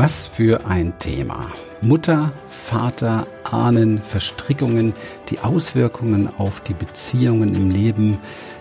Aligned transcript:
Was 0.00 0.28
für 0.28 0.64
ein 0.64 0.96
Thema. 1.00 1.50
Mutter, 1.80 2.30
Vater, 2.46 3.26
Ahnen, 3.42 4.00
Verstrickungen, 4.00 4.94
die 5.28 5.40
Auswirkungen 5.40 6.30
auf 6.38 6.60
die 6.60 6.72
Beziehungen 6.72 7.52
im 7.56 7.72
Leben, 7.72 8.18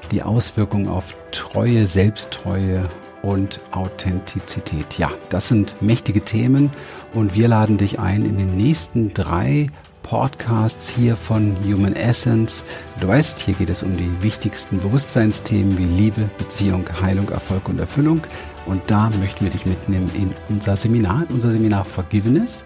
die 0.09 0.23
Auswirkungen 0.23 0.87
auf 0.87 1.15
Treue, 1.29 1.85
Selbsttreue 1.85 2.89
und 3.21 3.59
Authentizität. 3.69 4.97
Ja, 4.97 5.11
das 5.29 5.47
sind 5.47 5.79
mächtige 5.79 6.21
Themen 6.21 6.71
und 7.13 7.35
wir 7.35 7.47
laden 7.49 7.77
dich 7.77 7.99
ein, 7.99 8.25
in 8.25 8.39
den 8.39 8.57
nächsten 8.57 9.13
drei 9.13 9.67
Podcasts 10.07 10.89
hier 10.89 11.17
von 11.17 11.57
Human 11.65 11.93
Essence. 11.93 12.63
Du 13.01 13.09
weißt, 13.09 13.39
hier 13.39 13.55
geht 13.55 13.69
es 13.69 13.83
um 13.83 13.97
die 13.97 14.09
wichtigsten 14.21 14.79
Bewusstseinsthemen 14.79 15.77
wie 15.77 15.83
Liebe, 15.83 16.29
Beziehung, 16.37 16.85
Heilung, 17.01 17.27
Erfolg 17.29 17.67
und 17.67 17.77
Erfüllung. 17.77 18.21
Und 18.65 18.81
da 18.87 19.09
möchten 19.19 19.43
wir 19.43 19.51
dich 19.51 19.65
mitnehmen 19.65 20.09
in 20.15 20.33
unser 20.47 20.77
Seminar, 20.77 21.25
in 21.27 21.35
unser 21.35 21.51
Seminar 21.51 21.83
Forgiveness. 21.83 22.63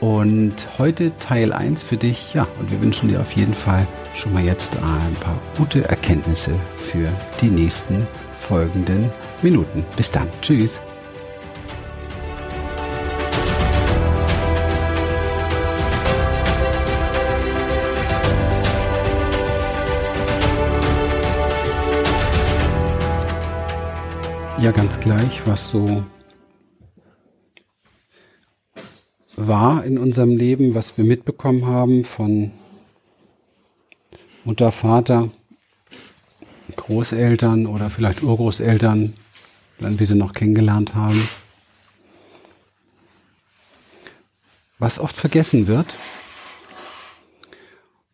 Und 0.00 0.54
heute 0.78 1.16
Teil 1.18 1.52
1 1.52 1.84
für 1.84 1.96
dich. 1.96 2.34
Ja, 2.34 2.48
und 2.58 2.72
wir 2.72 2.82
wünschen 2.82 3.08
dir 3.08 3.20
auf 3.20 3.30
jeden 3.36 3.54
Fall 3.54 3.86
schon 4.16 4.32
mal 4.32 4.42
jetzt 4.42 4.76
ein 4.76 5.14
paar 5.20 5.38
gute 5.56 5.88
Erkenntnisse 5.88 6.50
für 6.76 7.08
die 7.40 7.50
nächsten 7.50 8.08
folgenden 8.34 9.08
Minuten. 9.40 9.84
Bis 9.96 10.10
dann. 10.10 10.26
Tschüss. 10.40 10.80
Ja, 24.62 24.70
ganz 24.70 25.00
gleich, 25.00 25.44
was 25.44 25.70
so 25.70 26.04
war 29.34 29.84
in 29.84 29.98
unserem 29.98 30.36
Leben, 30.36 30.76
was 30.76 30.96
wir 30.96 31.04
mitbekommen 31.04 31.66
haben 31.66 32.04
von 32.04 32.52
Mutter, 34.44 34.70
Vater, 34.70 35.30
Großeltern 36.76 37.66
oder 37.66 37.90
vielleicht 37.90 38.22
Urgroßeltern, 38.22 39.14
wenn 39.80 39.98
wir 39.98 40.06
sie 40.06 40.14
noch 40.14 40.32
kennengelernt 40.32 40.94
haben. 40.94 41.28
Was 44.78 45.00
oft 45.00 45.16
vergessen 45.16 45.66
wird 45.66 45.92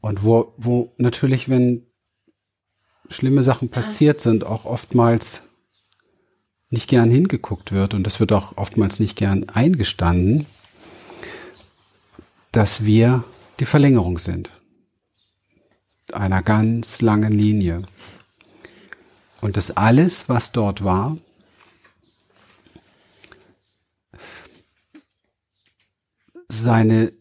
und 0.00 0.24
wo, 0.24 0.54
wo 0.56 0.94
natürlich, 0.96 1.50
wenn 1.50 1.86
schlimme 3.10 3.42
Sachen 3.42 3.68
passiert 3.68 4.22
sind, 4.22 4.44
auch 4.44 4.64
oftmals 4.64 5.42
nicht 6.70 6.88
gern 6.88 7.10
hingeguckt 7.10 7.72
wird 7.72 7.94
und 7.94 8.04
das 8.04 8.20
wird 8.20 8.32
auch 8.32 8.56
oftmals 8.56 9.00
nicht 9.00 9.16
gern 9.16 9.48
eingestanden, 9.48 10.46
dass 12.52 12.84
wir 12.84 13.24
die 13.60 13.66
Verlängerung 13.66 14.18
sind 14.18 14.50
einer 16.12 16.42
ganz 16.42 17.00
langen 17.00 17.32
Linie. 17.32 17.82
Und 19.40 19.56
dass 19.56 19.76
alles, 19.76 20.28
was 20.28 20.52
dort 20.52 20.82
war, 20.82 21.16
seine 26.48 27.12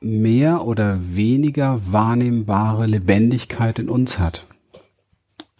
mehr 0.00 0.64
oder 0.64 0.98
weniger 1.00 1.80
wahrnehmbare 1.92 2.86
Lebendigkeit 2.86 3.78
in 3.78 3.88
uns 3.88 4.18
hat. 4.18 4.44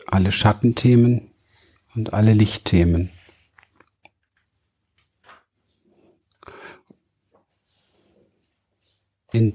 Alle 0.06 0.30
Schattenthemen 0.30 1.30
und 1.94 2.12
alle 2.12 2.32
Lichtthemen. 2.32 3.10
In 9.32 9.54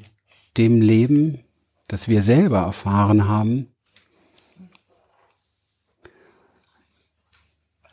dem 0.57 0.81
Leben, 0.81 1.43
das 1.87 2.07
wir 2.07 2.21
selber 2.21 2.59
erfahren 2.59 3.27
haben, 3.27 3.67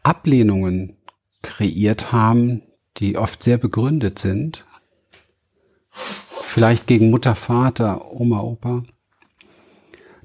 Ablehnungen 0.03 0.97
kreiert 1.43 2.13
haben, 2.13 2.63
die 2.99 3.17
oft 3.17 3.43
sehr 3.43 3.59
begründet 3.59 4.19
sind, 4.19 4.65
vielleicht 6.43 6.87
gegen 6.87 7.11
Mutter, 7.11 7.35
Vater, 7.35 8.13
Oma, 8.13 8.41
Opa, 8.41 8.85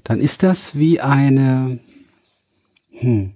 dann 0.04 0.20
ist 0.20 0.42
das 0.42 0.76
wie 0.76 1.00
eine, 1.00 1.80
hm, 2.90 3.34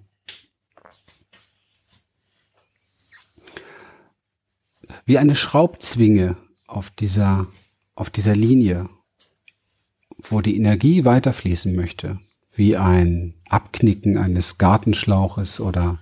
wie 5.04 5.18
eine 5.18 5.34
Schraubzwinge 5.34 6.36
auf 6.66 6.90
dieser, 6.90 7.46
auf 7.94 8.10
dieser 8.10 8.34
Linie, 8.34 8.88
wo 10.18 10.40
die 10.40 10.56
Energie 10.56 11.04
weiterfließen 11.04 11.74
möchte, 11.74 12.18
wie 12.54 12.76
ein 12.76 13.34
Abknicken 13.48 14.16
eines 14.16 14.58
Gartenschlauches 14.58 15.60
oder 15.60 15.98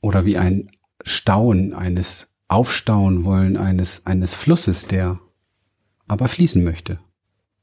oder 0.00 0.26
wie 0.26 0.36
ein 0.36 0.70
Stauen 1.02 1.72
eines 1.72 2.34
Aufstauen 2.48 3.24
wollen 3.24 3.56
eines 3.56 4.04
eines 4.04 4.34
Flusses, 4.34 4.86
der 4.86 5.18
aber 6.06 6.28
fließen 6.28 6.62
möchte, 6.62 6.98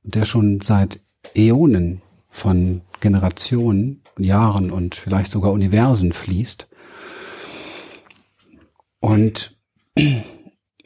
der 0.03 0.25
schon 0.25 0.61
seit 0.61 0.99
Äonen 1.35 2.01
von 2.27 2.81
Generationen, 2.99 4.01
Jahren 4.17 4.71
und 4.71 4.95
vielleicht 4.95 5.31
sogar 5.31 5.51
Universen 5.51 6.13
fließt. 6.13 6.67
Und 9.01 9.57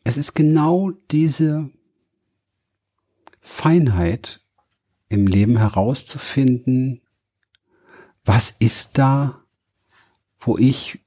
es 0.03 0.17
ist 0.17 0.33
genau 0.33 0.91
diese 1.11 1.69
Feinheit 3.41 4.41
im 5.09 5.27
Leben 5.27 5.57
herauszufinden, 5.57 7.01
was 8.23 8.49
ist 8.49 8.97
da, 8.97 9.43
wo 10.39 10.57
ich 10.57 10.99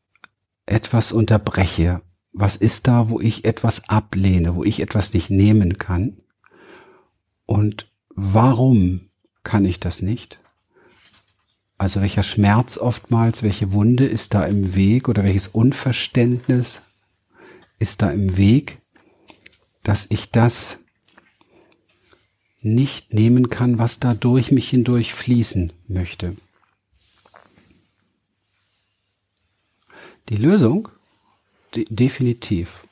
etwas 0.67 1.11
unterbreche, 1.11 2.03
was 2.33 2.57
ist 2.57 2.87
da, 2.87 3.09
wo 3.09 3.21
ich 3.21 3.45
etwas 3.45 3.89
ablehne, 3.89 4.55
wo 4.55 4.63
ich 4.63 4.81
etwas 4.81 5.15
nicht 5.15 5.31
nehmen 5.31 5.79
kann 5.79 6.19
und 7.47 7.91
warum 8.11 9.09
kann 9.43 9.65
ich 9.65 9.81
das 9.81 10.03
nicht? 10.03 10.39
Also 11.79 12.03
welcher 12.03 12.23
Schmerz 12.23 12.77
oftmals, 12.77 13.43
welche 13.43 13.73
Wunde 13.73 14.05
ist 14.05 14.35
da 14.35 14.45
im 14.45 14.75
Weg 14.75 15.09
oder 15.09 15.25
welches 15.25 15.49
Unverständnis 15.49 16.83
ist 17.79 18.03
da 18.03 18.11
im 18.11 18.37
Weg, 18.37 18.79
dass 19.83 20.07
ich 20.11 20.31
das 20.31 20.79
nicht 22.61 23.15
nehmen 23.15 23.51
kann, 23.51 23.79
was 23.79 24.01
da 24.01 24.15
durch 24.15 24.51
mich 24.51 24.69
hindurch 24.69 25.15
fließen 25.15 25.73
möchte. 25.87 26.37
Die 30.29 30.37
Lösung? 30.37 30.89
De 31.75 31.87
definitiv. 31.89 32.85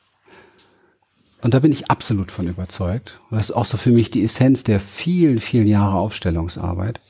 Und 1.42 1.54
da 1.54 1.58
bin 1.58 1.72
ich 1.72 1.90
absolut 1.90 2.30
von 2.30 2.48
überzeugt. 2.48 3.20
Und 3.30 3.36
das 3.36 3.50
ist 3.50 3.54
auch 3.54 3.64
so 3.64 3.76
für 3.76 3.90
mich 3.90 4.10
die 4.10 4.24
Essenz 4.24 4.64
der 4.64 4.80
vielen, 4.80 5.38
vielen 5.38 5.66
Jahre 5.66 5.96
Aufstellungsarbeit 5.96 7.00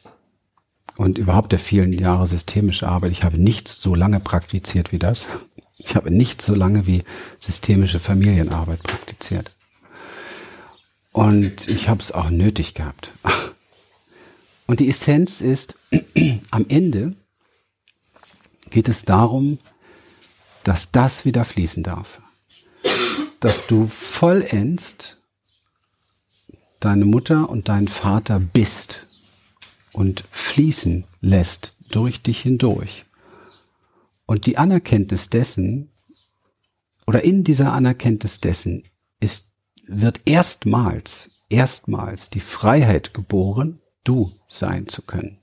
und 0.96 1.18
überhaupt 1.18 1.52
der 1.52 1.58
vielen 1.58 1.92
Jahre 1.92 2.26
systemische 2.26 2.88
Arbeit. 2.88 3.12
Ich 3.12 3.22
habe 3.22 3.38
nichts 3.38 3.80
so 3.80 3.94
lange 3.94 4.20
praktiziert 4.20 4.92
wie 4.92 4.98
das. 4.98 5.26
Ich 5.86 5.94
habe 5.94 6.10
nicht 6.10 6.42
so 6.42 6.54
lange 6.54 6.86
wie 6.88 7.04
systemische 7.38 8.00
Familienarbeit 8.00 8.82
praktiziert. 8.82 9.52
Und 11.12 11.68
ich 11.68 11.88
habe 11.88 12.00
es 12.02 12.10
auch 12.10 12.28
nötig 12.28 12.74
gehabt. 12.74 13.10
Und 14.66 14.80
die 14.80 14.88
Essenz 14.88 15.40
ist, 15.40 15.76
am 16.50 16.66
Ende 16.68 17.14
geht 18.68 18.88
es 18.88 19.04
darum, 19.04 19.58
dass 20.64 20.90
das 20.90 21.24
wieder 21.24 21.44
fließen 21.44 21.84
darf. 21.84 22.20
Dass 23.38 23.68
du 23.68 23.86
vollends 23.86 25.16
deine 26.80 27.04
Mutter 27.04 27.48
und 27.48 27.68
deinen 27.68 27.86
Vater 27.86 28.40
bist 28.40 29.06
und 29.92 30.24
fließen 30.32 31.04
lässt 31.20 31.76
durch 31.90 32.22
dich 32.22 32.40
hindurch. 32.40 33.04
Und 34.26 34.46
die 34.46 34.58
Anerkenntnis 34.58 35.30
dessen, 35.30 35.90
oder 37.06 37.22
in 37.22 37.44
dieser 37.44 37.72
Anerkenntnis 37.72 38.40
dessen, 38.40 38.84
ist, 39.20 39.50
wird 39.86 40.20
erstmals, 40.24 41.30
erstmals 41.48 42.28
die 42.28 42.40
Freiheit 42.40 43.14
geboren, 43.14 43.80
du 44.02 44.32
sein 44.48 44.88
zu 44.88 45.02
können. 45.02 45.38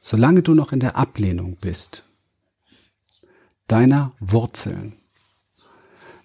Solange 0.00 0.42
du 0.42 0.54
noch 0.54 0.72
in 0.72 0.80
der 0.80 0.96
Ablehnung 0.96 1.56
bist, 1.60 2.04
deiner 3.66 4.12
Wurzeln, 4.20 4.94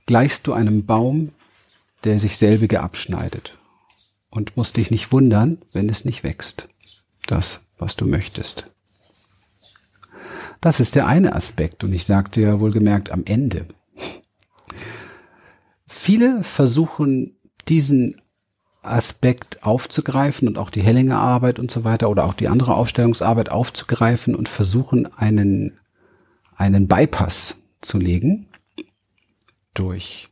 gleichst 0.05 0.47
du 0.47 0.53
einem 0.53 0.85
Baum, 0.85 1.33
der 2.05 2.19
sich 2.19 2.37
selbige 2.37 2.81
abschneidet 2.81 3.57
und 4.29 4.55
musst 4.55 4.77
dich 4.77 4.91
nicht 4.91 5.11
wundern, 5.11 5.61
wenn 5.73 5.89
es 5.89 6.05
nicht 6.05 6.23
wächst, 6.23 6.69
das, 7.27 7.65
was 7.77 7.97
du 7.97 8.05
möchtest. 8.05 8.72
Das 10.63 10.79
ist 10.79 10.95
der 10.95 11.07
eine 11.07 11.35
Aspekt. 11.35 11.83
Und 11.83 11.91
ich 11.91 12.05
sagte 12.05 12.39
ja 12.39 12.61
wohlgemerkt 12.61 13.11
am 13.11 13.25
Ende. 13.25 13.65
Viele 15.85 16.41
versuchen 16.41 17.35
diesen 17.67 18.21
Aspekt 18.81 19.61
aufzugreifen 19.63 20.47
und 20.47 20.57
auch 20.57 20.69
die 20.69 20.81
Hellinger 20.81 21.19
Arbeit 21.19 21.59
und 21.59 21.69
so 21.69 21.83
weiter 21.83 22.09
oder 22.09 22.23
auch 22.23 22.33
die 22.33 22.47
andere 22.47 22.75
Aufstellungsarbeit 22.75 23.49
aufzugreifen 23.49 24.35
und 24.35 24.47
versuchen 24.47 25.05
einen, 25.17 25.79
einen 26.55 26.87
Bypass 26.87 27.57
zu 27.81 27.97
legen 27.97 28.47
durch 29.73 30.29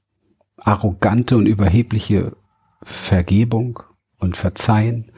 arrogante 0.56 1.36
und 1.36 1.46
überhebliche 1.46 2.38
Vergebung 2.84 3.82
und 4.18 4.38
Verzeihen, 4.38 5.12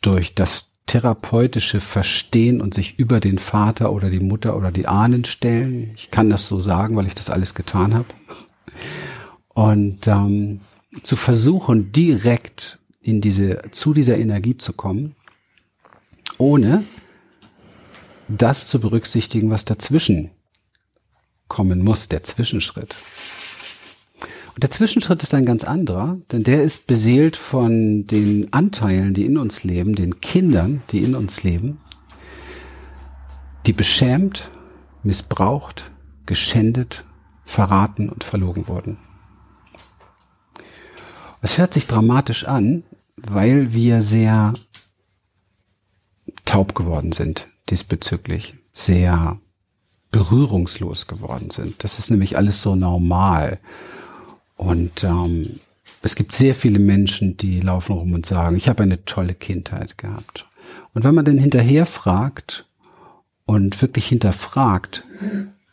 durch 0.00 0.36
das 0.36 0.75
therapeutische 0.86 1.80
Verstehen 1.80 2.60
und 2.60 2.74
sich 2.74 2.98
über 2.98 3.20
den 3.20 3.38
Vater 3.38 3.92
oder 3.92 4.08
die 4.08 4.20
Mutter 4.20 4.56
oder 4.56 4.70
die 4.70 4.86
Ahnen 4.86 5.24
stellen. 5.24 5.90
Ich 5.96 6.10
kann 6.10 6.30
das 6.30 6.46
so 6.46 6.60
sagen, 6.60 6.96
weil 6.96 7.06
ich 7.06 7.14
das 7.14 7.28
alles 7.28 7.54
getan 7.54 7.94
habe. 7.94 8.06
Und 9.48 10.06
ähm, 10.06 10.60
zu 11.02 11.16
versuchen, 11.16 11.92
direkt 11.92 12.78
in 13.02 13.20
diese, 13.20 13.62
zu 13.72 13.94
dieser 13.94 14.18
Energie 14.18 14.56
zu 14.56 14.72
kommen, 14.72 15.16
ohne 16.38 16.84
das 18.28 18.66
zu 18.66 18.80
berücksichtigen, 18.80 19.50
was 19.50 19.64
dazwischen 19.64 20.30
kommen 21.48 21.82
muss, 21.84 22.08
der 22.08 22.24
Zwischenschritt. 22.24 22.96
Und 24.56 24.62
der 24.62 24.70
Zwischenschritt 24.70 25.22
ist 25.22 25.34
ein 25.34 25.44
ganz 25.44 25.64
anderer, 25.64 26.16
denn 26.32 26.42
der 26.42 26.62
ist 26.62 26.86
beseelt 26.86 27.36
von 27.36 28.06
den 28.06 28.50
Anteilen, 28.54 29.12
die 29.12 29.26
in 29.26 29.36
uns 29.36 29.64
leben, 29.64 29.94
den 29.94 30.22
Kindern, 30.22 30.82
die 30.90 31.02
in 31.02 31.14
uns 31.14 31.42
leben, 31.42 31.78
die 33.66 33.74
beschämt, 33.74 34.48
missbraucht, 35.02 35.90
geschändet, 36.24 37.04
verraten 37.44 38.08
und 38.08 38.24
verlogen 38.24 38.66
wurden. 38.66 38.96
Es 41.42 41.58
hört 41.58 41.74
sich 41.74 41.86
dramatisch 41.86 42.46
an, 42.46 42.82
weil 43.18 43.74
wir 43.74 44.00
sehr 44.00 44.54
taub 46.46 46.74
geworden 46.74 47.12
sind 47.12 47.46
diesbezüglich, 47.68 48.54
sehr 48.72 49.38
berührungslos 50.10 51.08
geworden 51.08 51.50
sind. 51.50 51.84
Das 51.84 51.98
ist 51.98 52.10
nämlich 52.10 52.38
alles 52.38 52.62
so 52.62 52.74
normal. 52.74 53.58
Und 54.56 55.04
ähm, 55.04 55.60
es 56.02 56.14
gibt 56.14 56.32
sehr 56.32 56.54
viele 56.54 56.78
Menschen, 56.78 57.36
die 57.36 57.60
laufen 57.60 57.92
rum 57.92 58.12
und 58.12 58.26
sagen, 58.26 58.56
ich 58.56 58.68
habe 58.68 58.82
eine 58.82 59.04
tolle 59.04 59.34
Kindheit 59.34 59.98
gehabt. 59.98 60.46
Und 60.94 61.04
wenn 61.04 61.14
man 61.14 61.24
dann 61.24 61.38
hinterher 61.38 61.86
fragt 61.86 62.66
und 63.44 63.80
wirklich 63.82 64.08
hinterfragt, 64.08 65.04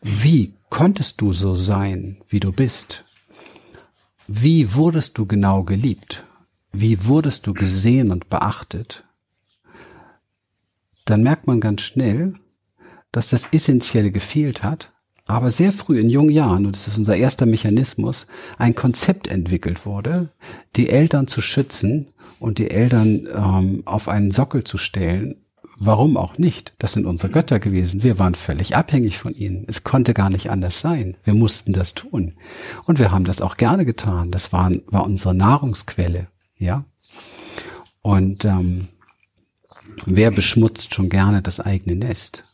wie 0.02 0.54
konntest 0.70 1.22
du 1.22 1.34
so 1.34 1.56
sein, 1.56 2.18
wie 2.30 2.40
du 2.40 2.52
bist? 2.52 3.04
Wie 4.28 4.74
wurdest 4.74 5.18
du 5.18 5.26
genau 5.26 5.64
geliebt? 5.64 6.24
Wie 6.72 7.06
wurdest 7.06 7.46
du 7.48 7.54
gesehen 7.54 8.12
und 8.12 8.30
beachtet? 8.30 9.04
Dann 11.06 11.24
merkt 11.24 11.46
man 11.46 11.60
ganz 11.60 11.82
schnell, 11.82 12.34
dass 13.12 13.30
das 13.30 13.48
Essentielle 13.52 14.12
gefehlt 14.12 14.64
hat, 14.64 14.93
aber 15.26 15.50
sehr 15.50 15.72
früh 15.72 16.00
in 16.00 16.10
jungen 16.10 16.32
Jahren, 16.32 16.66
und 16.66 16.76
das 16.76 16.88
ist 16.88 16.98
unser 16.98 17.16
erster 17.16 17.46
Mechanismus, 17.46 18.28
ein 18.58 18.76
Konzept 18.76 19.28
entwickelt 19.28 19.86
wurde, 19.86 20.30
die 20.76 20.90
Eltern 20.90 21.28
zu 21.28 21.42
schützen 21.42 22.08
und 22.40 22.58
die 22.58 22.70
Eltern 22.70 23.28
ähm, 23.34 23.84
auf 23.86 24.10
einen 24.10 24.32
Sockel 24.32 24.64
zu 24.64 24.78
stellen 24.78 25.44
Warum 25.86 26.18
auch 26.18 26.38
nicht? 26.38 26.74
Das 26.80 26.94
sind 26.94 27.06
unsere 27.06 27.32
Götter 27.32 27.60
gewesen. 27.60 28.04
Wir 28.04 28.20
waren 28.20 28.36
völlig 28.36 28.76
abhängig 28.76 29.18
von 29.18 29.34
ihnen. 29.34 29.66
Es 29.68 29.84
konnte 29.84 30.14
gar 30.14 30.30
nicht 30.30 30.50
anders 30.50 30.80
sein. 30.80 31.18
Wir 31.24 31.34
mussten 31.34 31.74
das 31.74 31.94
tun. 31.94 32.36
Und 32.86 33.00
wir 33.00 33.12
haben 33.12 33.26
das 33.26 33.42
auch 33.42 33.58
gerne 33.58 33.84
getan. 33.84 34.32
Das 34.32 34.54
war, 34.54 34.72
war 34.86 35.04
unsere 35.04 35.34
Nahrungsquelle. 35.34 36.28
Ja. 36.58 36.86
Und 38.02 38.46
ähm, 38.46 38.88
wer 40.06 40.32
beschmutzt 40.32 40.94
schon 40.94 41.10
gerne 41.10 41.42
das 41.42 41.60
eigene 41.60 41.96
Nest? 41.96 42.46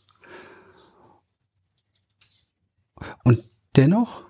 Und 3.23 3.43
dennoch 3.75 4.25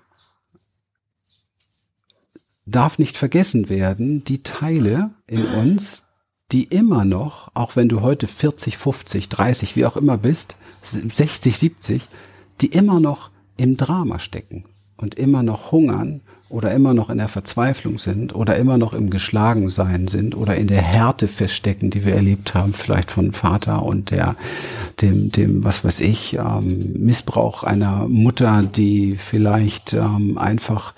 darf 2.66 2.98
nicht 2.98 3.16
vergessen 3.16 3.68
werden, 3.68 4.24
die 4.24 4.42
Teile 4.42 5.10
in 5.26 5.44
uns, 5.44 6.06
die 6.52 6.64
immer 6.64 7.04
noch, 7.04 7.50
auch 7.54 7.76
wenn 7.76 7.88
du 7.88 8.00
heute 8.00 8.26
40, 8.26 8.76
50, 8.76 9.28
30, 9.28 9.76
wie 9.76 9.86
auch 9.86 9.96
immer 9.96 10.18
bist, 10.18 10.56
60, 10.82 11.56
70, 11.56 12.02
die 12.60 12.66
immer 12.66 13.00
noch 13.00 13.30
im 13.56 13.76
Drama 13.76 14.18
stecken 14.18 14.64
und 14.96 15.14
immer 15.14 15.42
noch 15.42 15.72
hungern 15.72 16.22
oder 16.50 16.72
immer 16.72 16.94
noch 16.94 17.10
in 17.10 17.18
der 17.18 17.28
Verzweiflung 17.28 17.98
sind 17.98 18.34
oder 18.34 18.56
immer 18.56 18.76
noch 18.76 18.92
im 18.92 19.08
Geschlagensein 19.08 20.08
sind 20.08 20.36
oder 20.36 20.56
in 20.56 20.66
der 20.66 20.82
Härte 20.82 21.28
feststecken, 21.28 21.90
die 21.90 22.04
wir 22.04 22.14
erlebt 22.14 22.54
haben, 22.54 22.74
vielleicht 22.74 23.12
von 23.12 23.30
Vater 23.30 23.84
und 23.84 24.10
der, 24.10 24.34
dem, 25.00 25.30
dem, 25.30 25.62
was 25.62 25.84
weiß 25.84 26.00
ich, 26.00 26.34
ähm, 26.34 26.92
Missbrauch 26.98 27.62
einer 27.62 28.08
Mutter, 28.08 28.64
die 28.64 29.14
vielleicht 29.16 29.92
ähm, 29.92 30.38
einfach 30.38 30.94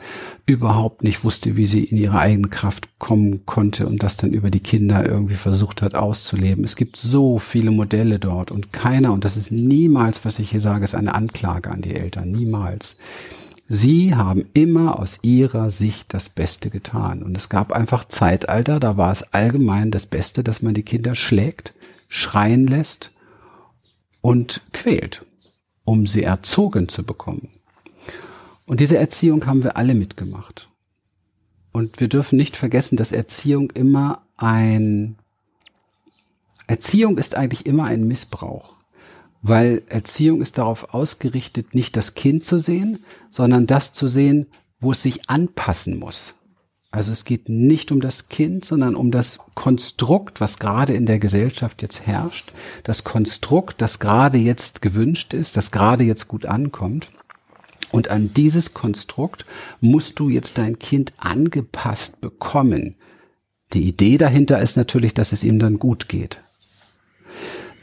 überhaupt 0.47 1.05
nicht 1.05 1.23
wusste, 1.23 1.55
wie 1.57 1.67
sie 1.67 1.85
in 1.85 1.99
ihre 1.99 2.19
eigene 2.19 2.49
Kraft 2.49 2.99
kommen 2.99 3.45
konnte 3.45 3.87
und 3.87 4.03
das 4.03 4.17
dann 4.17 4.33
über 4.33 4.51
die 4.51 4.61
Kinder 4.61 5.07
irgendwie 5.07 5.35
versucht 5.35 5.83
hat 5.83 5.95
auszuleben. 5.95 6.65
Es 6.65 6.77
gibt 6.77 6.97
so 6.97 7.39
viele 7.39 7.71
Modelle 7.71 8.19
dort 8.19 8.51
und 8.51 8.73
keiner, 8.73 9.13
und 9.13 9.25
das 9.25 9.37
ist 9.37 9.53
niemals, 9.53 10.25
was 10.25 10.39
ich 10.39 10.51
hier 10.51 10.61
sage, 10.61 10.85
ist 10.85 10.95
eine 10.95 11.15
Anklage 11.15 11.71
an 11.71 11.83
die 11.83 11.95
Eltern, 11.95 12.31
niemals. 12.31 12.97
Sie 13.75 14.15
haben 14.15 14.45
immer 14.53 14.99
aus 14.99 15.19
ihrer 15.23 15.71
Sicht 15.71 16.13
das 16.13 16.29
Beste 16.29 16.69
getan. 16.69 17.23
Und 17.23 17.35
es 17.35 17.49
gab 17.49 17.73
einfach 17.73 18.07
Zeitalter, 18.07 18.79
da 18.79 18.99
war 18.99 19.11
es 19.11 19.33
allgemein 19.33 19.91
das 19.91 20.05
Beste, 20.05 20.45
dass 20.45 20.61
man 20.61 20.75
die 20.75 20.83
Kinder 20.83 21.15
schlägt, 21.15 21.73
schreien 22.07 22.67
lässt 22.67 23.13
und 24.21 24.61
quält, 24.75 25.25
um 25.85 26.07
sie 26.07 26.23
erzogen 26.23 26.91
zu 26.91 27.03
bekommen. 27.03 27.49
Und 28.67 28.81
diese 28.81 28.99
Erziehung 28.99 29.47
haben 29.47 29.65
wir 29.65 29.79
alle 29.79 29.95
mitgemacht. 29.95 30.69
Und 31.73 31.99
wir 31.99 32.09
dürfen 32.09 32.37
nicht 32.37 32.57
vergessen, 32.57 32.97
dass 32.97 33.11
Erziehung 33.11 33.71
immer 33.71 34.21
ein, 34.37 35.17
Erziehung 36.67 37.17
ist 37.17 37.37
eigentlich 37.37 37.65
immer 37.65 37.85
ein 37.85 38.07
Missbrauch. 38.07 38.75
Weil 39.43 39.83
Erziehung 39.89 40.41
ist 40.41 40.59
darauf 40.59 40.95
ausgerichtet, 40.95 41.75
nicht 41.75 41.97
das 41.97 42.15
Kind 42.15 42.47
zu 42.47 42.59
sehen, 42.59 43.05
sondern 43.31 43.67
das 43.67 43.93
zu 43.93 44.07
sehen, 44.07 44.47
wo 44.81 44.93
es 44.93 45.03
sich 45.03 45.29
anpassen 45.29 45.99
muss. 45.99 46.35
Also 46.93 47.11
es 47.11 47.25
geht 47.25 47.49
nicht 47.49 47.91
um 47.91 48.01
das 48.01 48.29
Kind, 48.29 48.67
sondern 48.67 48.95
um 48.95 49.11
das 49.11 49.39
Konstrukt, 49.55 50.41
was 50.41 50.59
gerade 50.59 50.93
in 50.93 51.07
der 51.07 51.19
Gesellschaft 51.19 51.81
jetzt 51.81 52.07
herrscht, 52.07 52.53
das 52.85 53.03
Konstrukt, 53.03 53.81
das 53.81 53.99
gerade 53.99 54.37
jetzt 54.37 54.83
gewünscht 54.83 55.33
ist, 55.33 55.57
das 55.57 55.71
gerade 55.71 56.05
jetzt 56.05 56.29
gut 56.29 56.45
ankommt. 56.45 57.11
Und 57.91 58.09
an 58.09 58.33
dieses 58.35 58.75
Konstrukt 58.75 59.47
musst 59.81 60.21
du 60.21 60.29
jetzt 60.29 60.59
dein 60.59 60.79
Kind 60.79 61.15
angepasst 61.17 62.21
bekommen. 62.21 62.97
Die 63.73 63.89
Idee 63.89 64.19
dahinter 64.19 64.61
ist 64.61 64.77
natürlich, 64.77 65.15
dass 65.15 65.33
es 65.33 65.45
ihm 65.45 65.59
dann 65.59 65.79
gut 65.79 66.09
geht. 66.09 66.39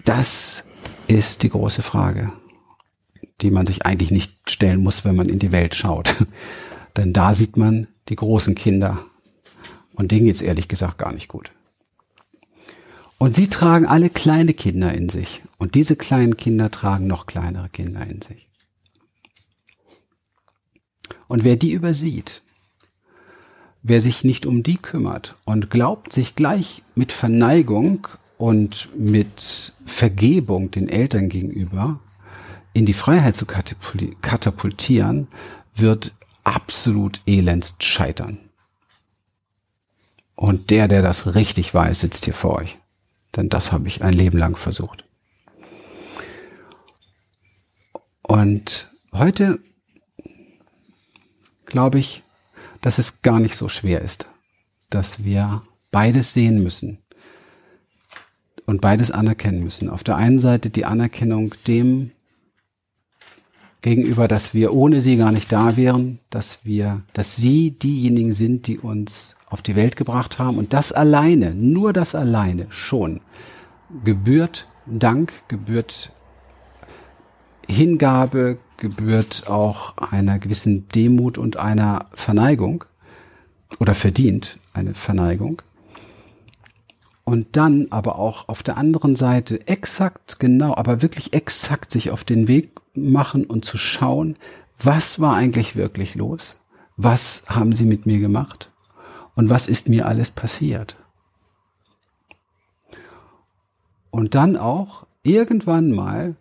Das 0.06 0.64
ist 1.10 1.42
die 1.42 1.50
große 1.50 1.82
Frage, 1.82 2.32
die 3.42 3.50
man 3.50 3.66
sich 3.66 3.86
eigentlich 3.86 4.12
nicht 4.12 4.50
stellen 4.50 4.84
muss, 4.84 5.06
wenn 5.06 5.16
man 5.16 5.28
in 5.28 5.40
die 5.40 5.52
Welt 5.52 5.74
schaut. 5.74 6.16
Denn 6.98 7.14
da 7.14 7.34
sieht 7.34 7.58
man 7.58 7.88
die 8.10 8.16
großen 8.16 8.56
Kinder. 8.56 9.00
Und 9.96 10.12
denen 10.12 10.26
geht's 10.26 10.42
ehrlich 10.42 10.68
gesagt 10.68 10.98
gar 11.00 11.12
nicht 11.12 11.28
gut. 11.28 11.52
Und 13.18 13.36
sie 13.36 13.50
tragen 13.50 13.86
alle 13.86 14.10
kleine 14.10 14.54
Kinder 14.54 14.94
in 14.94 15.10
sich. 15.10 15.42
Und 15.58 15.76
diese 15.76 15.96
kleinen 15.96 16.38
Kinder 16.38 16.70
tragen 16.72 17.08
noch 17.08 17.26
kleinere 17.26 17.70
Kinder 17.70 18.06
in 18.06 18.22
sich. 18.22 18.48
Und 21.28 21.44
wer 21.44 21.56
die 21.56 21.72
übersieht, 21.72 22.44
wer 23.82 24.00
sich 24.00 24.24
nicht 24.24 24.46
um 24.46 24.64
die 24.64 24.78
kümmert 24.78 25.36
und 25.44 25.70
glaubt, 25.70 26.14
sich 26.14 26.36
gleich 26.36 26.84
mit 26.96 27.12
Verneigung 27.12 28.08
und 28.40 28.88
mit 28.98 29.74
Vergebung 29.86 30.72
den 30.72 30.88
Eltern 30.88 31.28
gegenüber 31.28 32.00
in 32.72 32.86
die 32.86 32.94
Freiheit 32.94 33.36
zu 33.36 33.46
katapultieren, 33.46 35.28
wird 35.76 36.14
absolut 36.46 37.22
elendst 37.28 37.84
scheitern. 37.84 38.40
Und 40.36 40.70
der, 40.70 40.88
der 40.88 41.02
das 41.02 41.36
richtig 41.36 41.74
weiß, 41.74 42.00
sitzt 42.00 42.24
hier 42.24 42.34
vor 42.34 42.56
euch. 42.56 42.78
Denn 43.36 43.50
das 43.50 43.74
habe 43.74 43.90
ich 43.90 44.04
ein 44.04 44.14
Leben 44.14 44.38
lang 44.38 44.56
versucht. 44.56 45.04
Und 48.22 48.90
heute 49.12 49.60
glaube 51.66 52.00
ich, 52.00 52.24
dass 52.80 53.00
es 53.00 53.22
gar 53.22 53.42
nicht 53.42 53.58
so 53.58 53.68
schwer 53.68 54.02
ist, 54.02 54.28
dass 54.90 55.26
wir 55.26 55.64
beides 55.92 56.34
sehen 56.34 56.64
müssen 56.64 57.00
und 58.70 58.82
beides 58.82 59.12
anerkennen 59.12 59.64
müssen. 59.64 59.90
Auf 59.90 60.04
der 60.04 60.16
einen 60.16 60.40
Seite 60.40 60.70
die 60.70 60.86
Anerkennung 60.86 61.56
dem, 61.68 62.12
gegenüber, 63.82 64.28
dass 64.28 64.54
wir 64.54 64.74
ohne 64.74 65.02
sie 65.02 65.18
gar 65.18 65.32
nicht 65.32 65.52
da 65.52 65.78
wären, 65.78 66.20
dass 66.30 66.66
wir, 66.66 67.02
dass 67.14 67.36
sie 67.36 67.72
diejenigen 67.72 68.34
sind, 68.34 68.68
die 68.68 68.78
uns 68.78 69.36
auf 69.50 69.62
die 69.62 69.76
Welt 69.76 69.96
gebracht 69.96 70.38
haben 70.38 70.58
und 70.58 70.74
das 70.74 70.92
alleine, 70.92 71.56
nur 71.56 71.94
das 71.94 72.14
alleine 72.14 72.68
schon 72.70 73.22
gebührt 74.04 74.68
Dank, 74.86 75.32
gebührt 75.48 76.12
Hingabe, 77.68 78.58
gebührt 78.78 79.48
auch 79.48 79.98
einer 79.98 80.40
gewissen 80.40 80.88
Demut 80.90 81.38
und 81.38 81.58
einer 81.58 82.08
Verneigung 82.14 82.84
oder 83.80 83.94
verdient 83.94 84.58
eine 84.74 84.94
Verneigung. 84.94 85.62
Und 87.30 87.56
dann 87.58 87.90
aber 87.92 88.18
auch 88.18 88.50
auf 88.50 88.64
der 88.64 88.76
anderen 88.76 89.16
Seite 89.16 89.68
exakt 89.68 90.40
genau, 90.40 90.76
aber 90.76 91.04
wirklich 91.04 91.32
exakt 91.34 91.92
sich 91.92 92.10
auf 92.10 92.24
den 92.24 92.48
Weg 92.48 92.72
machen 92.96 93.46
und 93.46 93.64
zu 93.64 93.78
schauen, 93.78 94.36
was 94.82 95.20
war 95.20 95.36
eigentlich 95.36 95.76
wirklich 95.76 96.16
los? 96.16 96.60
Was 96.98 97.44
haben 97.48 97.74
sie 97.74 97.86
mit 97.86 98.08
mir 98.08 98.18
gemacht? 98.18 98.72
Und 99.36 99.48
was 99.52 99.68
ist 99.68 99.90
mir 99.90 100.08
alles 100.08 100.32
passiert? 100.32 100.96
Und 104.10 104.34
dann 104.34 104.58
auch 104.58 105.06
irgendwann 105.22 105.92
mal 105.92 106.36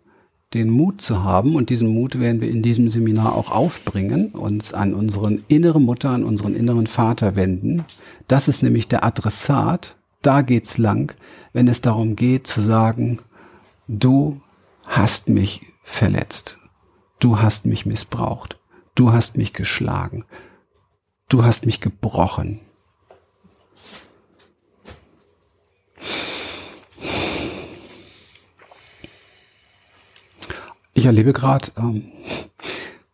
den 0.55 0.71
Mut 0.71 1.03
zu 1.03 1.23
haben, 1.23 1.55
und 1.55 1.69
diesen 1.69 1.89
Mut 1.89 2.19
werden 2.19 2.41
wir 2.41 2.49
in 2.49 2.63
diesem 2.63 2.89
Seminar 2.89 3.35
auch 3.35 3.51
aufbringen, 3.51 4.29
uns 4.29 4.73
an 4.73 4.95
unseren 4.95 5.43
inneren 5.49 5.83
Mutter, 5.83 6.09
an 6.09 6.23
unseren 6.23 6.55
inneren 6.55 6.87
Vater 6.87 7.35
wenden. 7.35 7.85
Das 8.27 8.47
ist 8.47 8.63
nämlich 8.63 8.87
der 8.87 9.03
Adressat, 9.03 9.95
da 10.21 10.41
geht's 10.41 10.77
lang, 10.77 11.15
wenn 11.53 11.67
es 11.67 11.81
darum 11.81 12.15
geht 12.15 12.47
zu 12.47 12.61
sagen, 12.61 13.19
du 13.87 14.41
hast 14.87 15.29
mich 15.29 15.65
verletzt, 15.83 16.57
du 17.19 17.39
hast 17.39 17.65
mich 17.65 17.85
missbraucht, 17.85 18.59
du 18.95 19.13
hast 19.13 19.37
mich 19.37 19.53
geschlagen, 19.53 20.25
du 21.29 21.43
hast 21.43 21.65
mich 21.65 21.81
gebrochen, 21.81 22.59
Ich 30.99 31.05
erlebe 31.05 31.31
gerade, 31.31 31.71
ähm, 31.77 32.11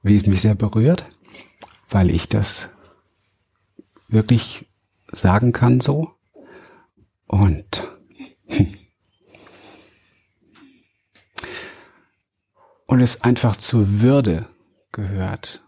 wie 0.02 0.16
es 0.16 0.26
mich 0.26 0.42
sehr 0.42 0.56
berührt, 0.56 1.06
weil 1.88 2.10
ich 2.10 2.28
das 2.28 2.70
wirklich 4.08 4.66
sagen 5.12 5.52
kann 5.52 5.82
so. 5.82 6.15
Und 7.28 7.88
hm. 8.48 8.76
und 12.86 13.02
es 13.02 13.22
einfach 13.22 13.56
zur 13.56 14.02
Würde 14.02 14.48
gehört, 14.92 15.64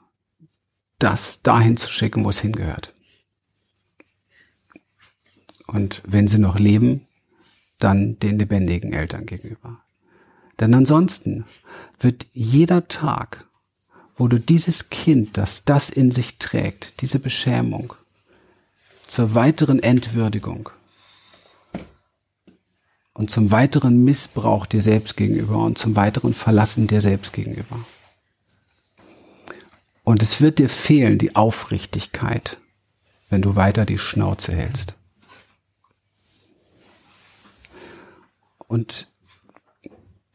das 1.00 1.42
dahin 1.42 1.78
zu 1.78 1.92
schicken, 1.92 2.24
wo 2.24 2.30
es 2.30 2.40
hingehört. 2.40 2.94
Und 5.68 6.02
wenn 6.06 6.28
sie 6.28 6.40
noch 6.40 6.58
leben, 6.58 7.08
dann 7.78 8.18
den 8.20 8.40
lebendigen 8.40 8.94
Eltern 8.94 9.26
gegenüber. 9.26 9.84
Denn 10.60 10.74
ansonsten 10.74 11.46
wird 12.00 12.26
jeder 12.32 12.88
Tag, 12.88 13.46
wo 14.16 14.28
du 14.28 14.40
dieses 14.40 14.90
Kind, 14.90 15.38
das 15.38 15.66
das 15.66 15.90
in 15.90 16.10
sich 16.10 16.38
trägt, 16.38 17.02
diese 17.02 17.20
Beschämung, 17.20 17.94
zur 19.08 19.36
weiteren 19.36 19.80
Entwürdigung 19.80 20.70
und 23.17 23.31
zum 23.31 23.50
weiteren 23.50 24.03
Missbrauch 24.03 24.67
dir 24.67 24.83
selbst 24.83 25.17
gegenüber 25.17 25.57
und 25.57 25.79
zum 25.79 25.95
weiteren 25.95 26.36
Verlassen 26.36 26.86
dir 26.86 27.01
selbst 27.01 27.33
gegenüber. 27.33 27.79
Und 30.03 30.21
es 30.21 30.39
wird 30.39 30.59
dir 30.59 30.69
fehlen, 30.69 31.17
die 31.17 31.36
Aufrichtigkeit, 31.36 32.57
wenn 33.31 33.41
du 33.41 33.55
weiter 33.55 33.86
die 33.86 33.97
Schnauze 33.97 34.55
hältst. 34.55 34.93
Und 38.67 39.07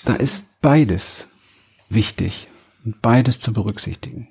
da 0.05 0.15
ist 0.15 0.47
beides 0.61 1.29
wichtig 1.89 2.49
und 2.85 3.01
beides 3.01 3.39
zu 3.39 3.53
berücksichtigen. 3.53 4.27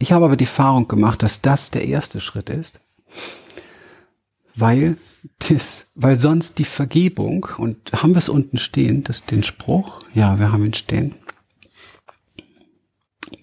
Ich 0.00 0.10
habe 0.10 0.24
aber 0.24 0.36
die 0.36 0.44
Erfahrung 0.44 0.88
gemacht, 0.88 1.22
dass 1.22 1.40
das 1.40 1.70
der 1.70 1.86
erste 1.86 2.20
Schritt 2.20 2.50
ist, 2.50 2.80
weil 4.56 4.96
das, 5.38 5.86
weil 5.94 6.18
sonst 6.18 6.58
die 6.58 6.64
Vergebung, 6.64 7.48
und 7.56 7.92
haben 7.92 8.14
wir 8.14 8.18
es 8.18 8.28
unten 8.28 8.58
stehen, 8.58 9.04
das, 9.04 9.24
den 9.24 9.42
Spruch? 9.42 10.02
Ja, 10.14 10.38
wir 10.38 10.52
haben 10.52 10.64
ihn 10.64 10.74
stehen. 10.74 11.14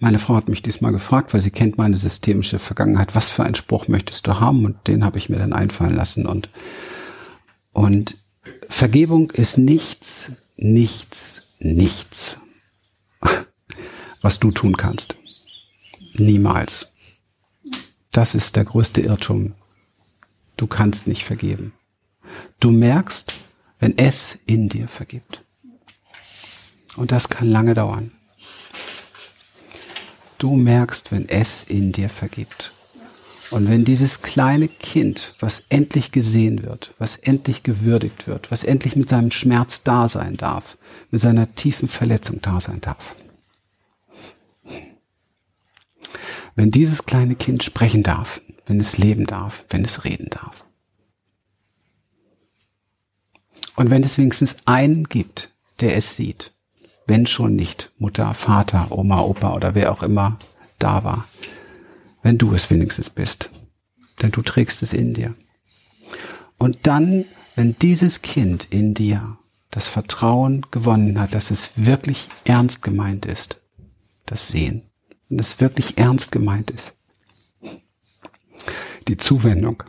Meine 0.00 0.18
Frau 0.18 0.34
hat 0.34 0.48
mich 0.48 0.62
diesmal 0.62 0.92
gefragt, 0.92 1.32
weil 1.32 1.40
sie 1.40 1.50
kennt 1.50 1.78
meine 1.78 1.96
systemische 1.96 2.58
Vergangenheit, 2.58 3.14
was 3.14 3.30
für 3.30 3.44
einen 3.44 3.54
Spruch 3.54 3.88
möchtest 3.88 4.26
du 4.26 4.40
haben? 4.40 4.64
Und 4.64 4.86
den 4.86 5.04
habe 5.04 5.18
ich 5.18 5.28
mir 5.28 5.38
dann 5.38 5.52
einfallen 5.52 5.94
lassen. 5.94 6.26
Und, 6.26 6.50
und 7.72 8.16
Vergebung 8.68 9.30
ist 9.30 9.58
nichts, 9.58 10.32
nichts, 10.56 11.42
nichts, 11.58 12.38
was 14.20 14.38
du 14.40 14.50
tun 14.50 14.76
kannst. 14.76 15.16
Niemals. 16.14 16.92
Das 18.10 18.34
ist 18.34 18.56
der 18.56 18.64
größte 18.64 19.00
Irrtum. 19.00 19.52
Du 20.56 20.66
kannst 20.66 21.06
nicht 21.06 21.24
vergeben. 21.24 21.72
Du 22.60 22.70
merkst, 22.70 23.34
wenn 23.78 23.96
es 23.98 24.38
in 24.46 24.68
dir 24.68 24.88
vergibt. 24.88 25.42
Und 26.96 27.12
das 27.12 27.28
kann 27.28 27.48
lange 27.48 27.74
dauern. 27.74 28.12
Du 30.38 30.56
merkst, 30.56 31.12
wenn 31.12 31.28
es 31.28 31.64
in 31.64 31.92
dir 31.92 32.08
vergibt. 32.08 32.72
Und 33.50 33.68
wenn 33.68 33.84
dieses 33.84 34.22
kleine 34.22 34.66
Kind, 34.68 35.34
was 35.38 35.62
endlich 35.68 36.10
gesehen 36.10 36.64
wird, 36.64 36.94
was 36.98 37.16
endlich 37.16 37.62
gewürdigt 37.62 38.26
wird, 38.26 38.50
was 38.50 38.64
endlich 38.64 38.96
mit 38.96 39.08
seinem 39.08 39.30
Schmerz 39.30 39.82
da 39.82 40.08
sein 40.08 40.36
darf, 40.36 40.76
mit 41.10 41.22
seiner 41.22 41.54
tiefen 41.54 41.88
Verletzung 41.88 42.40
da 42.42 42.60
sein 42.60 42.80
darf, 42.80 43.14
wenn 46.56 46.70
dieses 46.70 47.06
kleine 47.06 47.36
Kind 47.36 47.62
sprechen 47.62 48.02
darf, 48.02 48.40
wenn 48.66 48.80
es 48.80 48.98
leben 48.98 49.26
darf, 49.26 49.64
wenn 49.70 49.84
es 49.84 50.04
reden 50.04 50.28
darf. 50.30 50.64
Und 53.76 53.90
wenn 53.90 54.02
es 54.02 54.18
wenigstens 54.18 54.58
einen 54.66 55.04
gibt, 55.04 55.50
der 55.80 55.96
es 55.96 56.16
sieht, 56.16 56.52
wenn 57.06 57.26
schon 57.26 57.54
nicht 57.54 57.92
Mutter, 57.98 58.34
Vater, 58.34 58.88
Oma, 58.90 59.20
Opa 59.20 59.54
oder 59.54 59.74
wer 59.74 59.92
auch 59.92 60.02
immer 60.02 60.38
da 60.78 61.04
war, 61.04 61.28
wenn 62.22 62.38
du 62.38 62.52
es 62.54 62.70
wenigstens 62.70 63.10
bist. 63.10 63.50
Denn 64.20 64.32
du 64.32 64.42
trägst 64.42 64.82
es 64.82 64.92
in 64.92 65.14
dir. 65.14 65.34
Und 66.58 66.86
dann, 66.86 67.26
wenn 67.54 67.78
dieses 67.78 68.22
Kind 68.22 68.66
in 68.70 68.94
dir 68.94 69.38
das 69.70 69.86
Vertrauen 69.86 70.66
gewonnen 70.70 71.20
hat, 71.20 71.34
dass 71.34 71.50
es 71.50 71.70
wirklich 71.76 72.28
ernst 72.44 72.82
gemeint 72.82 73.26
ist, 73.26 73.60
das 74.24 74.48
Sehen, 74.48 74.88
und 75.28 75.38
es 75.38 75.60
wirklich 75.60 75.98
ernst 75.98 76.32
gemeint 76.32 76.70
ist, 76.70 76.95
die 79.08 79.16
Zuwendung, 79.16 79.82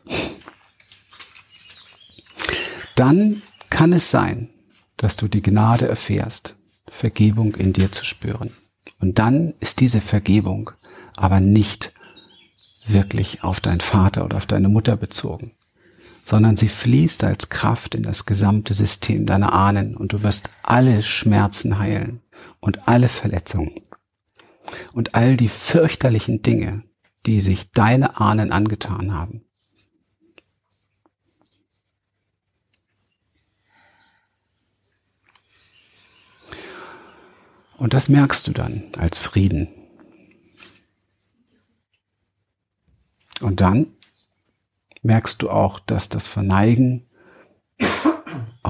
dann 2.96 3.42
kann 3.70 3.94
es 3.94 4.10
sein, 4.12 4.50
dass 4.98 5.16
du 5.18 5.28
die 5.28 5.42
Gnade 5.42 5.88
erfährst, 5.88 6.56
Vergebung 6.88 7.56
in 7.56 7.74
dir 7.74 7.92
zu 7.92 8.04
spüren. 8.04 8.52
Und 9.00 9.20
dann 9.20 9.54
ist 9.60 9.80
diese 9.80 10.02
Vergebung 10.02 10.72
aber 11.16 11.40
nicht 11.40 11.94
wirklich 12.88 13.44
auf 13.44 13.60
deinen 13.60 13.82
Vater 13.82 14.26
oder 14.26 14.38
auf 14.38 14.46
deine 14.46 14.70
Mutter 14.70 14.96
bezogen, 14.96 15.52
sondern 16.24 16.58
sie 16.58 16.70
fließt 16.70 17.24
als 17.24 17.50
Kraft 17.50 17.96
in 17.96 18.04
das 18.04 18.26
gesamte 18.26 18.74
System 18.74 19.26
deiner 19.26 19.54
Ahnen 19.54 19.96
und 19.96 20.14
du 20.14 20.24
wirst 20.24 20.50
alle 20.64 21.04
Schmerzen 21.04 21.78
heilen 21.80 22.22
und 22.60 22.88
alle 22.88 23.10
Verletzungen 23.10 23.82
und 24.94 25.16
all 25.16 25.38
die 25.38 25.50
fürchterlichen 25.50 26.42
Dinge, 26.42 26.84
die 27.26 27.42
sich 27.42 27.72
deine 27.72 28.20
Ahnen 28.20 28.52
angetan 28.52 29.14
haben. 29.14 29.44
Und 37.78 37.94
das 37.94 38.10
merkst 38.10 38.48
du 38.48 38.54
dann 38.54 38.84
als 38.98 39.20
Frieden, 39.20 39.70
Und 43.42 43.62
dann 43.62 43.88
merkst 45.02 45.42
du 45.42 45.50
auch, 45.50 45.80
dass 45.80 46.10
das 46.10 46.28
Verneigen 46.28 47.07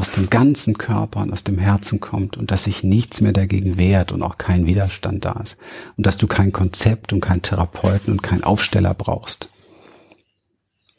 aus 0.08 0.14
dem 0.14 0.30
ganzen 0.30 0.78
Körper 0.78 1.20
und 1.20 1.34
aus 1.34 1.44
dem 1.44 1.58
Herzen 1.58 2.00
kommt 2.00 2.38
und 2.38 2.50
dass 2.52 2.64
sich 2.64 2.82
nichts 2.82 3.20
mehr 3.20 3.34
dagegen 3.34 3.78
wehrt 3.78 4.14
und 4.14 4.24
auch 4.24 4.38
kein 4.38 4.66
Widerstand 4.66 5.26
da 5.26 5.34
ist. 5.34 5.58
Und 5.98 6.06
dass 6.06 6.18
du 6.18 6.28
kein 6.28 6.54
Konzept 6.54 7.12
und 7.12 7.20
kein 7.20 7.42
Therapeuten 7.42 8.14
und 8.14 8.24
kein 8.24 8.42
Aufsteller 8.44 8.94
brauchst. 8.94 9.50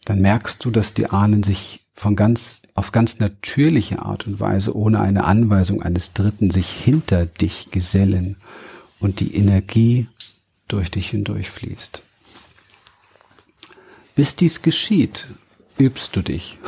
Dann 0.04 0.20
merkst 0.20 0.62
du, 0.62 0.70
dass 0.70 0.92
die 0.92 1.08
Ahnen 1.08 1.42
sich 1.42 1.80
von 1.94 2.16
ganz, 2.16 2.60
auf 2.74 2.92
ganz 2.92 3.18
natürliche 3.18 4.02
Art 4.02 4.26
und 4.26 4.40
Weise, 4.40 4.76
ohne 4.76 5.00
eine 5.00 5.24
Anweisung 5.24 5.82
eines 5.82 6.12
Dritten, 6.12 6.50
sich 6.50 6.68
hinter 6.68 7.24
dich 7.24 7.70
gesellen 7.70 8.36
und 9.00 9.20
die 9.20 9.34
Energie 9.34 10.06
durch 10.68 10.90
dich 10.90 11.10
hindurchfließt. 11.10 12.02
Bis 14.14 14.36
dies 14.36 14.60
geschieht, 14.60 15.26
übst 15.78 16.14
du 16.14 16.20
dich, 16.20 16.58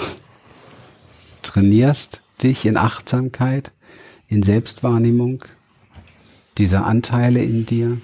trainierst 1.43 2.23
dich 2.43 2.67
in 2.67 2.77
Achtsamkeit, 2.77 3.73
in 4.29 4.43
Selbstwahrnehmung 4.43 5.45
dieser 6.59 6.87
Anteile 6.87 7.43
in 7.43 7.67
dir 7.67 7.99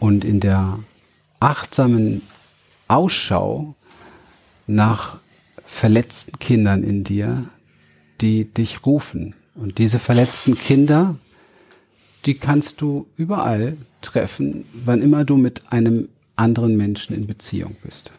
und 0.00 0.24
in 0.24 0.40
der 0.40 0.78
achtsamen 1.40 2.22
Ausschau 2.88 3.74
nach 4.66 5.18
verletzten 5.64 6.38
Kindern 6.38 6.82
in 6.82 7.04
dir, 7.04 7.46
die 8.20 8.44
dich 8.44 8.84
rufen. 8.86 9.34
Und 9.54 9.78
diese 9.78 9.98
verletzten 9.98 10.56
Kinder, 10.56 11.16
die 12.26 12.34
kannst 12.34 12.80
du 12.80 13.06
überall 13.16 13.76
treffen, 14.00 14.64
wann 14.72 15.02
immer 15.02 15.24
du 15.24 15.36
mit 15.36 15.72
einem 15.72 16.08
anderen 16.36 16.76
Menschen 16.76 17.14
in 17.14 17.26
Beziehung 17.26 17.76
bist. 17.82 18.12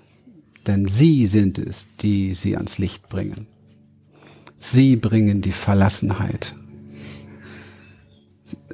Denn 0.67 0.87
sie 0.87 1.25
sind 1.25 1.57
es, 1.57 1.87
die 2.01 2.33
sie 2.33 2.57
ans 2.57 2.77
Licht 2.77 3.09
bringen. 3.09 3.47
Sie 4.61 4.97
bringen 4.97 5.41
die 5.41 5.53
Verlassenheit 5.53 6.53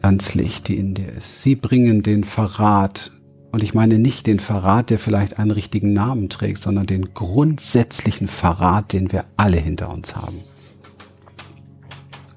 ans 0.01 0.33
Licht, 0.33 0.67
die 0.67 0.77
in 0.77 0.95
dir 0.95 1.13
ist. 1.13 1.43
Sie 1.43 1.55
bringen 1.55 2.01
den 2.01 2.23
Verrat. 2.23 3.11
Und 3.51 3.61
ich 3.61 3.75
meine 3.75 3.99
nicht 3.99 4.25
den 4.25 4.39
Verrat, 4.39 4.89
der 4.89 4.97
vielleicht 4.97 5.37
einen 5.37 5.51
richtigen 5.51 5.93
Namen 5.93 6.29
trägt, 6.29 6.59
sondern 6.59 6.87
den 6.87 7.13
grundsätzlichen 7.13 8.27
Verrat, 8.27 8.93
den 8.93 9.11
wir 9.11 9.25
alle 9.37 9.57
hinter 9.57 9.91
uns 9.91 10.15
haben. 10.15 10.39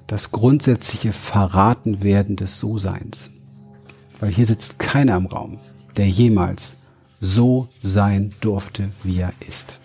Das 0.05 0.31
grundsätzliche 0.31 1.11
Verratenwerden 1.11 2.35
des 2.35 2.59
So-Seins. 2.59 3.31
Weil 4.19 4.31
hier 4.31 4.45
sitzt 4.45 4.77
keiner 4.77 5.17
im 5.17 5.25
Raum, 5.25 5.57
der 5.97 6.07
jemals 6.07 6.75
so 7.19 7.67
sein 7.81 8.31
durfte, 8.41 8.89
wie 9.03 9.17
er 9.17 9.33
ist. 9.49 9.79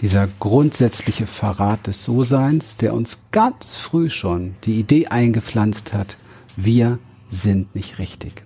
Dieser 0.00 0.28
grundsätzliche 0.38 1.26
Verrat 1.26 1.86
des 1.86 2.04
So-Seins, 2.04 2.78
der 2.78 2.94
uns 2.94 3.24
ganz 3.32 3.76
früh 3.76 4.08
schon 4.08 4.54
die 4.64 4.80
Idee 4.80 5.08
eingepflanzt 5.08 5.92
hat, 5.92 6.16
wir 6.56 6.98
sind 7.28 7.74
nicht 7.74 7.98
richtig. 7.98 8.44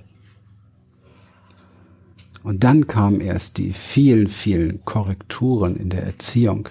Und 2.42 2.64
dann 2.64 2.88
kamen 2.88 3.20
erst 3.20 3.58
die 3.58 3.72
vielen, 3.72 4.28
vielen 4.28 4.84
Korrekturen 4.84 5.76
in 5.76 5.90
der 5.90 6.02
Erziehung, 6.02 6.68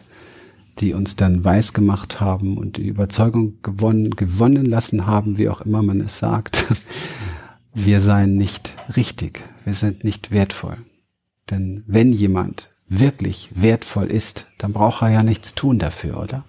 die 0.80 0.94
uns 0.94 1.16
dann 1.16 1.44
weiß 1.44 1.74
gemacht 1.74 2.20
haben 2.20 2.58
und 2.58 2.78
die 2.78 2.88
Überzeugung 2.88 3.60
gewonnen, 3.62 4.12
gewonnen 4.12 4.66
lassen 4.66 5.08
haben, 5.08 5.38
wie 5.38 5.48
auch 5.48 5.62
immer 5.62 5.82
man 5.82 6.02
es 6.02 6.20
sagt, 6.20 6.66
wir 7.74 8.02
seien 8.02 8.36
nicht 8.36 8.74
richtig, 8.98 9.44
wir 9.64 9.74
sind 9.76 10.04
nicht 10.04 10.32
wertvoll. 10.32 10.78
Denn 11.50 11.84
wenn 11.88 12.12
jemand 12.12 12.73
wirklich 13.00 13.50
wertvoll 13.54 14.12
ist, 14.12 14.48
dann 14.58 14.74
braucht 14.74 15.02
er 15.02 15.10
ja 15.10 15.24
nichts 15.24 15.56
tun 15.56 15.80
dafür, 15.80 16.20
oder? 16.20 16.44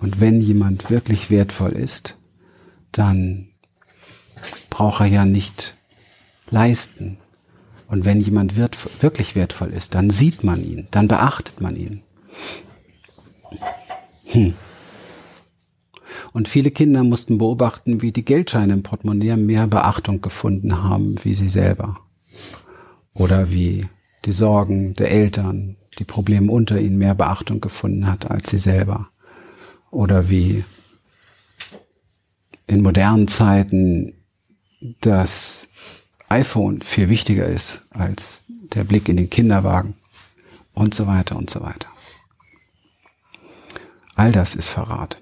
Und 0.00 0.20
wenn 0.20 0.40
jemand 0.40 0.90
wirklich 0.90 1.30
wertvoll 1.30 1.72
ist, 1.72 2.16
dann 2.90 3.48
braucht 4.68 5.00
er 5.00 5.06
ja 5.06 5.24
nicht 5.24 5.76
leisten. 6.50 7.18
Und 7.86 8.04
wenn 8.04 8.20
jemand 8.20 8.56
wirklich 8.56 9.36
wertvoll 9.36 9.70
ist, 9.70 9.94
dann 9.94 10.10
sieht 10.10 10.44
man 10.44 10.64
ihn, 10.64 10.88
dann 10.90 11.08
beachtet 11.08 11.60
man 11.60 11.76
ihn. 11.76 12.02
Hm. 14.24 14.54
Und 16.32 16.48
viele 16.48 16.70
Kinder 16.70 17.04
mussten 17.04 17.38
beobachten, 17.38 18.00
wie 18.00 18.12
die 18.12 18.24
Geldscheine 18.24 18.72
im 18.72 18.82
Portemonnaie 18.82 19.36
mehr 19.36 19.66
Beachtung 19.66 20.20
gefunden 20.20 20.82
haben 20.82 21.16
wie 21.22 21.34
sie 21.34 21.50
selber. 21.50 22.00
Oder 23.12 23.50
wie 23.50 23.86
die 24.24 24.32
Sorgen 24.32 24.94
der 24.94 25.10
Eltern, 25.10 25.76
die 25.98 26.04
Probleme 26.04 26.50
unter 26.50 26.80
ihnen 26.80 26.98
mehr 26.98 27.14
Beachtung 27.14 27.60
gefunden 27.60 28.06
hat 28.06 28.30
als 28.30 28.50
sie 28.50 28.58
selber. 28.58 29.08
Oder 29.90 30.30
wie 30.30 30.64
in 32.66 32.82
modernen 32.82 33.28
Zeiten 33.28 34.14
das 35.00 35.68
iPhone 36.28 36.82
viel 36.82 37.08
wichtiger 37.08 37.46
ist 37.46 37.84
als 37.90 38.44
der 38.48 38.84
Blick 38.84 39.08
in 39.08 39.16
den 39.16 39.28
Kinderwagen 39.28 39.94
und 40.72 40.94
so 40.94 41.06
weiter 41.06 41.36
und 41.36 41.50
so 41.50 41.60
weiter. 41.60 41.88
All 44.14 44.32
das 44.32 44.54
ist 44.54 44.68
Verrat. 44.68 45.20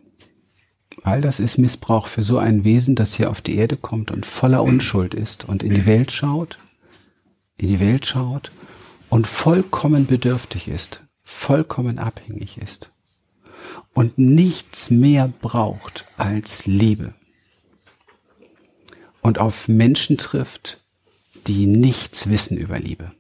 All 1.03 1.21
das 1.21 1.41
ist 1.41 1.59
Missbrauch 1.59 2.07
für 2.07 2.23
so 2.23 2.39
ein 2.39 2.65
Wesen, 2.65 2.95
das 2.95 3.15
hier 3.15 3.31
auf 3.31 3.41
die 3.41 3.57
Erde 3.57 3.77
kommt 3.77 4.11
und 4.11 4.27
voller 4.27 4.63
Unschuld 4.63 5.15
ist 5.15 5.47
und 5.47 5.63
in 5.63 5.71
die 5.71 5.87
Welt 5.87 6.13
schaut, 6.13 6.59
in 7.57 7.69
die 7.69 7.81
Welt 7.81 8.07
schaut 8.07 8.53
und 9.11 9.27
vollkommen 9.27 10.07
bedürftig 10.07 10.69
ist, 10.69 11.03
vollkommen 11.23 11.99
abhängig 11.99 12.57
ist 12.57 12.91
und 13.93 14.17
nichts 14.19 14.91
mehr 14.91 15.31
braucht 15.41 16.07
als 16.17 16.65
Liebe 16.65 17.15
und 19.21 19.39
auf 19.39 19.69
Menschen 19.69 20.17
trifft, 20.17 20.81
die 21.47 21.67
nichts 21.67 22.29
wissen 22.29 22.57
über 22.57 22.79
Liebe. 22.79 23.11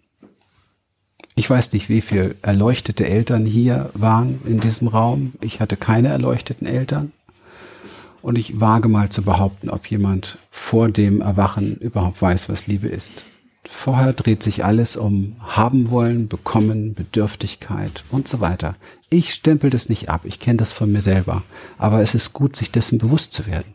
Ich 1.34 1.48
weiß 1.48 1.72
nicht, 1.72 1.88
wie 1.88 2.00
viel 2.00 2.36
erleuchtete 2.42 3.06
Eltern 3.06 3.46
hier 3.46 3.90
waren 3.94 4.40
in 4.44 4.60
diesem 4.60 4.88
Raum. 4.88 5.32
Ich 5.40 5.60
hatte 5.60 5.76
keine 5.76 6.08
erleuchteten 6.08 6.66
Eltern. 6.66 7.12
Und 8.20 8.36
ich 8.36 8.60
wage 8.60 8.88
mal 8.88 9.08
zu 9.08 9.22
behaupten, 9.22 9.70
ob 9.70 9.86
jemand 9.86 10.36
vor 10.50 10.90
dem 10.90 11.22
Erwachen 11.22 11.76
überhaupt 11.76 12.20
weiß, 12.20 12.50
was 12.50 12.66
Liebe 12.66 12.88
ist. 12.88 13.24
Vorher 13.72 14.12
dreht 14.12 14.42
sich 14.42 14.64
alles 14.64 14.96
um 14.96 15.36
haben 15.38 15.90
wollen, 15.90 16.26
bekommen, 16.26 16.92
Bedürftigkeit 16.92 18.04
und 18.10 18.26
so 18.26 18.40
weiter. 18.40 18.74
Ich 19.10 19.32
stempel 19.32 19.70
das 19.70 19.88
nicht 19.88 20.10
ab, 20.10 20.22
ich 20.24 20.40
kenne 20.40 20.56
das 20.56 20.72
von 20.72 20.90
mir 20.90 21.00
selber, 21.00 21.44
aber 21.78 22.02
es 22.02 22.14
ist 22.14 22.32
gut, 22.32 22.56
sich 22.56 22.72
dessen 22.72 22.98
bewusst 22.98 23.32
zu 23.32 23.46
werden. 23.46 23.72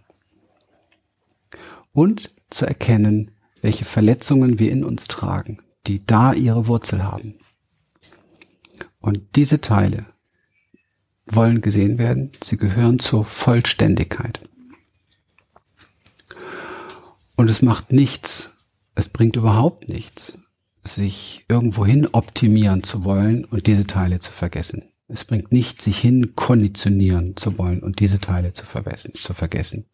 Und 1.94 2.30
zu 2.50 2.68
erkennen, 2.68 3.32
welche 3.62 3.86
Verletzungen 3.86 4.60
wir 4.60 4.70
in 4.70 4.84
uns 4.84 5.08
tragen, 5.08 5.60
die 5.88 6.06
da 6.06 6.34
ihre 6.34 6.68
Wurzel 6.68 7.04
haben. 7.04 7.36
Und 9.00 9.22
diese 9.38 9.62
Teile 9.62 10.06
wollen 11.26 11.62
gesehen 11.62 11.98
werden, 11.98 12.32
sie 12.44 12.58
gehören 12.58 13.00
zur 13.00 13.24
Vollständigkeit. 13.26 14.42
Und 17.38 17.50
es 17.50 17.62
macht 17.62 17.92
nichts, 17.94 18.52
es 18.96 19.10
bringt 19.10 19.36
überhaupt 19.36 19.90
nichts, 19.90 20.40
sich 20.84 21.46
irgendwohin 21.50 22.08
optimieren 22.08 22.84
zu 22.84 23.04
wollen 23.04 23.46
und 23.46 23.68
diese 23.68 23.86
Teile 23.86 24.20
zu 24.20 24.32
vergessen. 24.32 24.84
Es 25.08 25.26
bringt 25.26 25.52
nichts, 25.52 25.84
sich 25.84 26.00
hin 26.00 26.36
konditionieren 26.36 27.38
zu 27.38 27.58
wollen 27.58 27.82
und 27.82 28.00
diese 28.00 28.20
Teile 28.20 28.54
zu. 28.54 28.66
Zu 28.66 29.34
vergessen. 29.34 29.86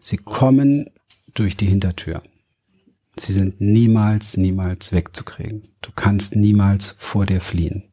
Sie 0.00 0.16
kommen 0.16 0.90
durch 1.34 1.56
die 1.56 1.66
Hintertür. 1.66 2.22
Sie 3.16 3.32
sind 3.32 3.60
niemals, 3.60 4.36
niemals 4.36 4.92
wegzukriegen. 4.92 5.62
Du 5.80 5.90
kannst 5.94 6.34
niemals 6.34 6.96
vor 6.98 7.26
dir 7.26 7.40
fliehen. 7.40 7.92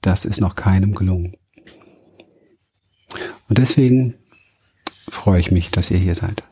Das 0.00 0.24
ist 0.24 0.40
noch 0.40 0.56
keinem 0.56 0.94
gelungen. 0.94 1.36
Und 3.48 3.58
deswegen 3.58 4.14
freue 5.08 5.40
ich 5.40 5.50
mich, 5.50 5.70
dass 5.70 5.90
ihr 5.90 5.98
hier 5.98 6.14
seid. 6.14 6.47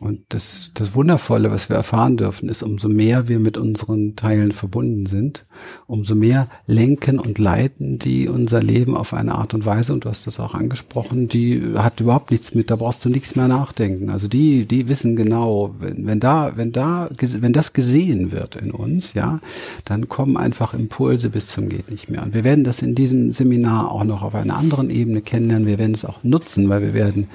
Und 0.00 0.20
das, 0.30 0.70
das 0.74 0.94
Wundervolle, 0.94 1.50
was 1.50 1.68
wir 1.68 1.76
erfahren 1.76 2.16
dürfen, 2.16 2.48
ist, 2.48 2.62
umso 2.62 2.88
mehr 2.88 3.28
wir 3.28 3.38
mit 3.38 3.56
unseren 3.56 4.16
Teilen 4.16 4.52
verbunden 4.52 5.06
sind, 5.06 5.44
umso 5.86 6.14
mehr 6.14 6.48
lenken 6.66 7.18
und 7.18 7.38
leiten 7.38 7.98
die 7.98 8.28
unser 8.28 8.62
Leben 8.62 8.96
auf 8.96 9.14
eine 9.14 9.34
Art 9.34 9.54
und 9.54 9.64
Weise, 9.64 9.92
und 9.92 10.04
du 10.04 10.08
hast 10.08 10.26
das 10.26 10.40
auch 10.40 10.54
angesprochen, 10.54 11.28
die 11.28 11.62
hat 11.76 12.00
überhaupt 12.00 12.30
nichts 12.30 12.54
mit, 12.54 12.70
da 12.70 12.76
brauchst 12.76 13.04
du 13.04 13.08
nichts 13.08 13.36
mehr 13.36 13.48
nachdenken. 13.48 14.10
Also 14.10 14.28
die, 14.28 14.66
die 14.66 14.88
wissen 14.88 15.16
genau, 15.16 15.74
wenn, 15.78 16.06
wenn 16.06 16.20
da, 16.20 16.52
wenn 16.56 16.72
da, 16.72 17.08
wenn 17.18 17.52
das 17.52 17.72
gesehen 17.72 18.32
wird 18.32 18.56
in 18.56 18.70
uns, 18.70 19.14
ja, 19.14 19.40
dann 19.84 20.08
kommen 20.08 20.36
einfach 20.36 20.74
Impulse 20.74 21.30
bis 21.30 21.48
zum 21.48 21.68
geht 21.68 21.90
nicht 21.90 22.10
mehr. 22.10 22.22
Und 22.22 22.34
wir 22.34 22.44
werden 22.44 22.64
das 22.64 22.82
in 22.82 22.94
diesem 22.94 23.32
Seminar 23.32 23.90
auch 23.90 24.04
noch 24.04 24.22
auf 24.22 24.34
einer 24.34 24.56
anderen 24.56 24.90
Ebene 24.90 25.20
kennenlernen. 25.20 25.66
Wir 25.66 25.78
werden 25.78 25.94
es 25.94 26.04
auch 26.04 26.22
nutzen, 26.22 26.68
weil 26.68 26.82
wir 26.82 26.94
werden 26.94 27.28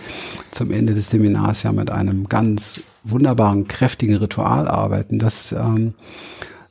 zum 0.51 0.71
Ende 0.71 0.93
des 0.93 1.09
Seminars 1.09 1.63
ja 1.63 1.71
mit 1.71 1.89
einem 1.89 2.27
ganz 2.27 2.50
ganz 2.51 2.83
wunderbaren, 3.03 3.67
kräftigen 3.67 4.15
Ritual 4.17 4.67
arbeiten, 4.67 5.19
das, 5.19 5.53
ähm, 5.53 5.93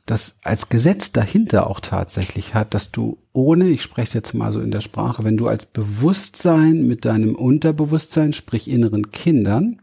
das 0.05 0.37
als 0.43 0.69
Gesetz 0.69 1.11
dahinter 1.11 1.67
auch 1.67 1.79
tatsächlich 1.79 2.53
hat, 2.53 2.73
dass 2.73 2.91
du 2.91 3.17
ohne, 3.33 3.69
ich 3.69 3.81
spreche 3.81 4.17
jetzt 4.17 4.33
mal 4.33 4.51
so 4.51 4.61
in 4.61 4.71
der 4.71 4.81
Sprache, 4.81 5.23
wenn 5.23 5.37
du 5.37 5.47
als 5.47 5.65
Bewusstsein 5.65 6.87
mit 6.87 7.05
deinem 7.05 7.35
Unterbewusstsein, 7.35 8.33
sprich 8.33 8.69
inneren 8.69 9.11
Kindern, 9.11 9.81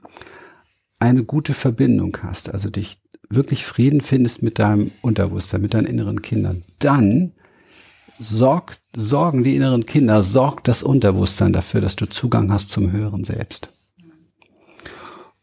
eine 1.01 1.25
gute 1.25 1.55
Verbindung 1.55 2.17
hast, 2.23 2.53
also 2.53 2.71
dich 2.71 3.01
wirklich 3.29 3.65
Frieden 3.65 4.01
findest 4.01 4.43
mit 4.43 4.59
deinem 4.59 4.93
Unterbewusstsein, 5.03 5.61
mit 5.61 5.75
deinen 5.75 5.87
inneren 5.87 6.23
Kindern, 6.23 6.63
dann 6.79 7.33
sorgt, 8.21 8.81
sorgen 8.97 9.43
die 9.43 9.57
inneren 9.57 9.85
Kinder, 9.85 10.23
sorgt 10.23 10.69
das 10.69 10.83
Unterbewusstsein 10.83 11.53
dafür, 11.53 11.81
dass 11.81 11.97
du 11.97 12.07
Zugang 12.07 12.53
hast 12.53 12.71
zum 12.71 12.93
höheren 12.93 13.25
Selbst. 13.25 13.69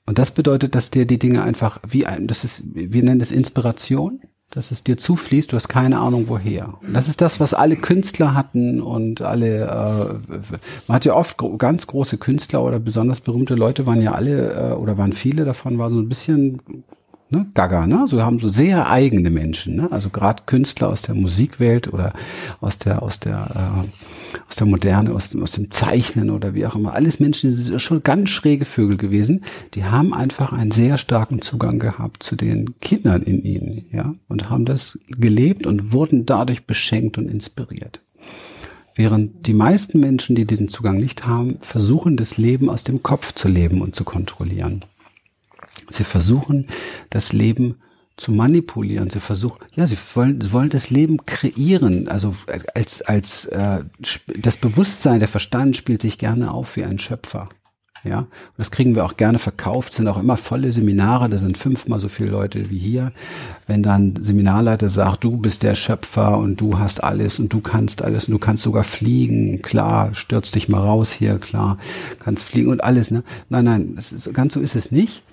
Und 0.06 0.20
das 0.20 0.32
bedeutet, 0.32 0.76
dass 0.76 0.92
dir 0.92 1.06
die 1.06 1.20
Dinge 1.20 1.44
einfach 1.44 1.80
wie 1.88 2.06
ein, 2.06 2.28
das 2.28 2.44
ist, 2.44 2.64
wir 2.74 3.04
nennen 3.04 3.20
das 3.20 3.32
Inspiration, 3.32 4.22
dass 4.52 4.72
es 4.72 4.84
dir 4.84 4.98
zufließt, 4.98 5.52
du 5.52 5.56
hast 5.56 5.68
keine 5.68 6.00
Ahnung 6.00 6.26
woher. 6.28 6.76
Und 6.82 6.94
das 6.94 7.08
ist 7.08 7.22
das, 7.22 7.40
was 7.40 7.54
alle 7.54 7.76
Künstler 7.76 8.36
hatten 8.36 8.82
und 8.82 9.22
alle, 9.22 9.64
äh, 9.64 10.36
man 10.88 10.96
hat 10.96 11.06
ja 11.06 11.16
oft 11.16 11.38
gro 11.38 11.58
ganz 11.58 11.88
große 11.88 12.18
Künstler 12.18 12.64
oder 12.64 12.80
besonders 12.80 13.20
berühmte 13.20 13.56
Leute 13.56 13.86
waren 13.88 14.02
ja 14.02 14.14
alle, 14.14 14.54
äh, 14.54 14.74
oder 14.74 14.98
waren 14.98 15.14
viele 15.14 15.44
davon, 15.44 15.80
war 15.80 15.90
so 15.90 16.00
ein 16.00 16.08
bisschen 16.08 16.62
ne, 17.30 17.48
Gaga, 17.54 17.88
ne? 17.88 18.06
So 18.08 18.22
haben 18.22 18.40
so 18.40 18.50
sehr 18.50 18.90
eigene 18.90 19.30
Menschen, 19.30 19.76
ne? 19.76 19.92
Also 19.92 20.10
gerade 20.10 20.44
Künstler 20.46 20.90
aus 20.90 21.02
der 21.02 21.16
Musikwelt 21.16 21.92
oder 21.92 22.14
aus 22.62 22.78
der 22.78 23.04
aus 23.04 23.20
der 23.20 23.86
äh, 23.86 23.88
aus 24.50 24.56
der 24.58 24.68
Moderne, 24.68 25.14
aus, 25.14 25.36
aus 25.36 25.52
dem 25.52 25.72
Zeichnen 25.72 26.30
oder 26.30 26.54
wie 26.54 26.66
auch 26.66 26.76
immer. 26.76 26.94
Alles 26.94 27.20
Menschen, 27.20 27.56
die 27.56 27.62
sind 27.62 27.82
schon 27.82 28.04
ganz 28.04 28.30
schräge 28.30 28.66
Vögel 28.66 28.98
gewesen. 28.98 29.44
Die 29.74 29.86
haben 29.86 30.14
einfach 30.14 30.54
einen 30.54 30.72
sehr 30.72 30.98
starken 30.98 31.42
Zugang 31.42 31.80
gehabt 31.80 32.24
zu 32.24 32.36
den 32.36 32.80
Kindern 32.80 33.24
in 33.24 33.44
ihnen, 33.44 33.86
ja, 33.92 34.14
und 34.28 34.50
haben 34.50 34.66
das 34.66 35.00
gelebt 35.08 35.66
und 35.66 35.94
wurden 35.94 36.26
dadurch 36.26 36.66
beschenkt 36.66 37.18
und 37.18 37.30
inspiriert. 37.30 38.02
Während 38.96 39.46
die 39.46 39.54
meisten 39.54 40.00
Menschen, 40.00 40.36
die 40.36 40.46
diesen 40.46 40.70
Zugang 40.70 40.98
nicht 40.98 41.28
haben, 41.28 41.58
versuchen, 41.60 42.16
das 42.16 42.38
Leben 42.38 42.70
aus 42.70 42.84
dem 42.84 43.04
Kopf 43.04 43.34
zu 43.34 43.50
leben 43.50 43.82
und 43.82 43.94
zu 43.94 44.06
kontrollieren. 44.06 44.86
Sie 45.90 46.04
versuchen, 46.04 46.68
das 47.10 47.34
Leben 47.34 47.76
zu 48.18 48.32
manipulieren. 48.32 49.10
Sie 49.10 49.20
versuchen, 49.20 49.60
ja, 49.76 49.88
sie 49.88 49.98
wollen, 50.14 50.52
wollen 50.54 50.70
das 50.70 50.90
Leben 50.90 51.26
kreieren. 51.26 52.08
Also 52.08 52.36
als 52.74 53.02
als 53.02 53.46
äh, 53.48 53.84
das 54.38 54.58
Bewusstsein, 54.58 55.20
der 55.20 55.28
Verstand 55.28 55.76
spielt 55.76 56.02
sich 56.02 56.18
gerne 56.18 56.54
auf 56.54 56.76
wie 56.76 56.86
ein 56.86 57.00
Schöpfer. 57.00 57.50
Ja, 58.06 58.20
und 58.20 58.30
das 58.58 58.70
kriegen 58.70 58.94
wir 58.94 59.04
auch 59.04 59.18
gerne 59.18 59.40
verkauft, 59.40 59.94
sind 59.94 60.08
auch 60.08 60.20
immer 60.20 60.38
volle 60.38 60.72
Seminare, 60.72 61.28
da 61.28 61.40
sind 61.40 61.58
fünfmal 61.58 62.00
so 62.00 62.08
viele 62.08 62.30
Leute 62.30 62.70
wie 62.70 62.78
hier. 62.78 63.12
Wenn 63.66 63.82
dann 63.82 64.14
Seminarleiter 64.22 64.90
sagt, 64.90 65.24
du 65.24 65.38
bist 65.38 65.64
der 65.64 65.74
Schöpfer 65.74 66.38
und 66.38 66.62
du 66.62 66.78
hast 66.78 67.04
alles 67.04 67.40
und 67.40 67.52
du 67.52 67.62
kannst 67.62 68.04
alles 68.04 68.26
und 68.26 68.34
du 68.34 68.38
kannst 68.38 68.62
sogar 68.62 68.84
fliegen, 68.84 69.64
klar, 69.64 70.14
stürz 70.14 70.52
dich 70.52 70.70
mal 70.70 70.82
raus 70.82 71.12
hier, 71.12 71.40
klar, 71.40 71.80
kannst 72.20 72.44
fliegen 72.44 72.70
und 72.70 72.84
alles, 72.84 73.10
ne? 73.10 73.24
Nein, 73.50 73.66
nein, 73.66 73.96
ist, 73.98 74.32
ganz 74.36 74.54
so 74.54 74.60
ist 74.60 74.76
es 74.76 74.92
nicht 74.92 75.24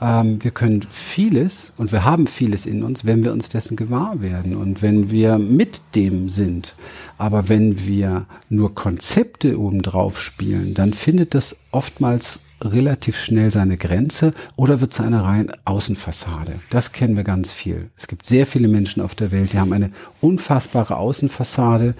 ähm, 0.00 0.42
wir 0.42 0.50
können 0.50 0.82
vieles 0.82 1.72
und 1.76 1.92
wir 1.92 2.04
haben 2.04 2.26
vieles 2.26 2.66
in 2.66 2.82
uns, 2.82 3.04
wenn 3.04 3.24
wir 3.24 3.32
uns 3.32 3.48
dessen 3.48 3.76
gewahr 3.76 4.20
werden 4.20 4.56
und 4.56 4.82
wenn 4.82 5.10
wir 5.10 5.38
mit 5.38 5.80
dem 5.94 6.28
sind. 6.28 6.74
Aber 7.18 7.48
wenn 7.48 7.86
wir 7.86 8.26
nur 8.48 8.74
Konzepte 8.74 9.58
obendrauf 9.58 10.20
spielen, 10.20 10.74
dann 10.74 10.92
findet 10.92 11.34
das 11.34 11.56
oftmals 11.70 12.40
relativ 12.62 13.18
schnell 13.18 13.50
seine 13.50 13.76
Grenze 13.76 14.34
oder 14.56 14.80
wird 14.80 14.92
zu 14.92 15.02
einer 15.02 15.24
rein 15.24 15.50
Außenfassade. 15.64 16.60
Das 16.68 16.92
kennen 16.92 17.16
wir 17.16 17.24
ganz 17.24 17.52
viel. 17.52 17.90
Es 17.96 18.06
gibt 18.06 18.26
sehr 18.26 18.46
viele 18.46 18.68
Menschen 18.68 19.02
auf 19.02 19.14
der 19.14 19.32
Welt, 19.32 19.52
die 19.52 19.58
haben 19.58 19.72
eine 19.72 19.90
unfassbare 20.20 20.96
Außenfassade 20.96 21.94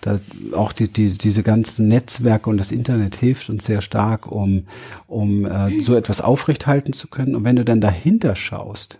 da 0.00 0.18
auch 0.52 0.72
die, 0.72 0.88
die, 0.88 1.16
diese 1.16 1.42
ganzen 1.42 1.88
Netzwerke 1.88 2.48
und 2.48 2.56
das 2.56 2.72
Internet 2.72 3.16
hilft 3.16 3.50
uns 3.50 3.64
sehr 3.66 3.82
stark, 3.82 4.30
um, 4.30 4.66
um 5.06 5.44
äh, 5.44 5.80
so 5.80 5.94
etwas 5.94 6.20
aufrechthalten 6.20 6.92
zu 6.92 7.08
können. 7.08 7.34
Und 7.34 7.44
wenn 7.44 7.56
du 7.56 7.64
dann 7.64 7.80
dahinter 7.80 8.34
schaust, 8.34 8.98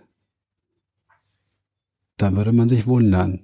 dann 2.17 2.35
würde 2.35 2.51
man 2.51 2.69
sich 2.69 2.85
wundern 2.85 3.39